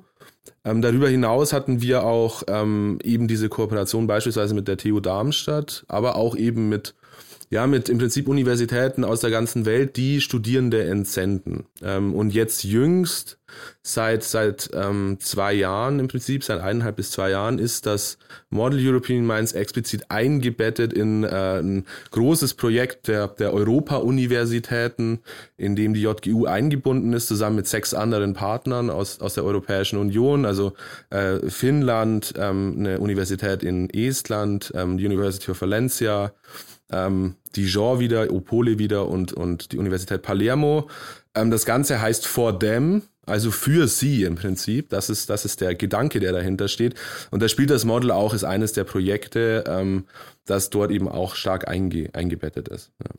Ähm, 0.64 0.82
darüber 0.82 1.08
hinaus 1.08 1.52
hatten 1.52 1.80
wir 1.80 2.02
auch 2.02 2.42
ähm, 2.48 2.98
eben 3.04 3.28
diese 3.28 3.48
Kooperation 3.48 4.08
beispielsweise 4.08 4.54
mit 4.54 4.66
der 4.66 4.76
TU 4.76 4.98
Darmstadt, 4.98 5.84
aber 5.88 6.16
auch 6.16 6.36
eben 6.36 6.68
mit 6.68 6.94
ja, 7.50 7.66
mit 7.66 7.88
im 7.88 7.98
Prinzip 7.98 8.28
Universitäten 8.28 9.04
aus 9.04 9.20
der 9.20 9.30
ganzen 9.30 9.64
Welt, 9.64 9.96
die 9.96 10.20
Studierende 10.20 10.84
entsenden. 10.84 11.66
Ähm, 11.82 12.14
und 12.14 12.34
jetzt 12.34 12.64
jüngst, 12.64 13.38
seit, 13.82 14.22
seit 14.22 14.70
ähm, 14.74 15.16
zwei 15.20 15.54
Jahren 15.54 15.98
im 15.98 16.08
Prinzip, 16.08 16.44
seit 16.44 16.60
eineinhalb 16.60 16.96
bis 16.96 17.10
zwei 17.10 17.30
Jahren, 17.30 17.58
ist 17.58 17.86
das 17.86 18.18
Model 18.50 18.78
European 18.86 19.26
Minds 19.26 19.52
explizit 19.52 20.10
eingebettet 20.10 20.92
in 20.92 21.24
äh, 21.24 21.60
ein 21.60 21.86
großes 22.10 22.54
Projekt 22.54 23.08
der, 23.08 23.28
der 23.28 23.54
Europa-Universitäten, 23.54 25.20
in 25.56 25.76
dem 25.76 25.94
die 25.94 26.02
JGU 26.02 26.44
eingebunden 26.44 27.14
ist, 27.14 27.28
zusammen 27.28 27.56
mit 27.56 27.66
sechs 27.66 27.94
anderen 27.94 28.34
Partnern 28.34 28.90
aus, 28.90 29.20
aus 29.20 29.34
der 29.34 29.44
Europäischen 29.44 29.98
Union, 29.98 30.44
also 30.44 30.74
äh, 31.08 31.38
Finnland, 31.48 32.34
ähm, 32.36 32.74
eine 32.78 32.98
Universität 32.98 33.62
in 33.62 33.88
Estland, 33.88 34.70
ähm, 34.74 34.96
University 34.96 35.50
of 35.50 35.60
Valencia, 35.62 36.32
ähm, 36.90 37.34
Dijon 37.56 38.00
wieder, 38.00 38.32
Opole 38.32 38.78
wieder 38.78 39.08
und, 39.08 39.32
und 39.32 39.72
die 39.72 39.78
Universität 39.78 40.22
Palermo. 40.22 40.88
Ähm, 41.34 41.50
das 41.50 41.64
Ganze 41.64 42.00
heißt 42.00 42.26
For 42.26 42.58
Them, 42.58 43.02
also 43.26 43.50
für 43.50 43.88
sie 43.88 44.24
im 44.24 44.34
Prinzip. 44.34 44.90
Das 44.90 45.10
ist, 45.10 45.30
das 45.30 45.44
ist 45.44 45.60
der 45.60 45.74
Gedanke, 45.74 46.20
der 46.20 46.32
dahinter 46.32 46.68
steht. 46.68 46.94
Und 47.30 47.42
da 47.42 47.48
spielt 47.48 47.70
das 47.70 47.84
Model 47.84 48.10
auch, 48.10 48.34
ist 48.34 48.44
eines 48.44 48.72
der 48.72 48.84
Projekte, 48.84 49.64
ähm, 49.66 50.04
das 50.46 50.70
dort 50.70 50.90
eben 50.90 51.08
auch 51.08 51.34
stark 51.34 51.68
einge 51.68 52.08
eingebettet 52.12 52.68
ist. 52.68 52.90
Ja. 53.02 53.10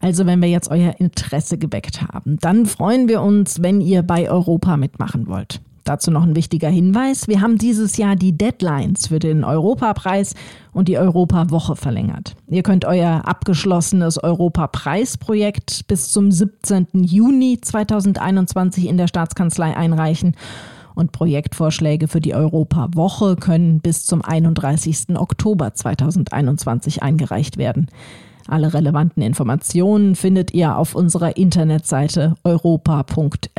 Also 0.00 0.26
wenn 0.26 0.42
wir 0.42 0.48
jetzt 0.48 0.70
euer 0.70 0.94
Interesse 0.98 1.56
geweckt 1.56 2.02
haben, 2.02 2.38
dann 2.38 2.66
freuen 2.66 3.08
wir 3.08 3.22
uns, 3.22 3.62
wenn 3.62 3.80
ihr 3.80 4.02
bei 4.02 4.30
Europa 4.30 4.76
mitmachen 4.76 5.28
wollt. 5.28 5.62
Dazu 5.84 6.10
noch 6.10 6.22
ein 6.22 6.34
wichtiger 6.34 6.70
Hinweis. 6.70 7.28
Wir 7.28 7.42
haben 7.42 7.58
dieses 7.58 7.98
Jahr 7.98 8.16
die 8.16 8.36
Deadlines 8.36 9.08
für 9.08 9.18
den 9.18 9.44
Europapreis 9.44 10.34
und 10.72 10.88
die 10.88 10.96
Europawoche 10.96 11.76
verlängert. 11.76 12.34
Ihr 12.48 12.62
könnt 12.62 12.86
euer 12.86 13.22
abgeschlossenes 13.26 14.22
Europapreisprojekt 14.22 15.86
bis 15.86 16.10
zum 16.10 16.32
17. 16.32 16.86
Juni 16.94 17.58
2021 17.60 18.88
in 18.88 18.96
der 18.96 19.08
Staatskanzlei 19.08 19.76
einreichen. 19.76 20.34
Und 20.94 21.12
Projektvorschläge 21.12 22.08
für 22.08 22.20
die 22.20 22.34
Europawoche 22.34 23.36
können 23.36 23.80
bis 23.80 24.06
zum 24.06 24.22
31. 24.22 25.16
Oktober 25.16 25.74
2021 25.74 27.02
eingereicht 27.02 27.58
werden. 27.58 27.88
Alle 28.46 28.72
relevanten 28.72 29.22
Informationen 29.22 30.14
findet 30.14 30.54
ihr 30.54 30.78
auf 30.78 30.94
unserer 30.94 31.36
Internetseite 31.36 32.36
europa.rlp.de. 32.44 33.54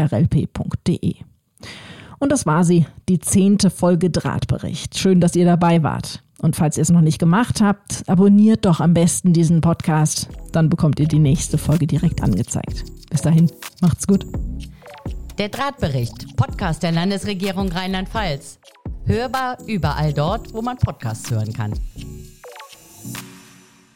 Und 2.25 2.31
das 2.31 2.47
war 2.47 2.63
sie, 2.63 2.87
die 3.07 3.19
zehnte 3.19 3.69
Folge 3.69 4.09
Drahtbericht. 4.09 4.97
Schön, 4.97 5.21
dass 5.21 5.35
ihr 5.35 5.45
dabei 5.45 5.83
wart. 5.83 6.23
Und 6.39 6.55
falls 6.55 6.75
ihr 6.75 6.81
es 6.81 6.89
noch 6.89 7.01
nicht 7.01 7.19
gemacht 7.19 7.61
habt, 7.61 8.01
abonniert 8.07 8.65
doch 8.65 8.79
am 8.79 8.95
besten 8.95 9.31
diesen 9.31 9.61
Podcast. 9.61 10.27
Dann 10.51 10.67
bekommt 10.67 10.99
ihr 10.99 11.07
die 11.07 11.19
nächste 11.19 11.59
Folge 11.59 11.85
direkt 11.85 12.23
angezeigt. 12.23 12.83
Bis 13.11 13.21
dahin, 13.21 13.51
macht's 13.79 14.07
gut. 14.07 14.25
Der 15.37 15.49
Drahtbericht, 15.49 16.35
Podcast 16.35 16.81
der 16.81 16.93
Landesregierung 16.93 17.71
Rheinland-Pfalz. 17.71 18.57
Hörbar 19.05 19.59
überall 19.67 20.11
dort, 20.11 20.51
wo 20.51 20.63
man 20.63 20.77
Podcasts 20.77 21.29
hören 21.29 21.53
kann. 21.53 21.73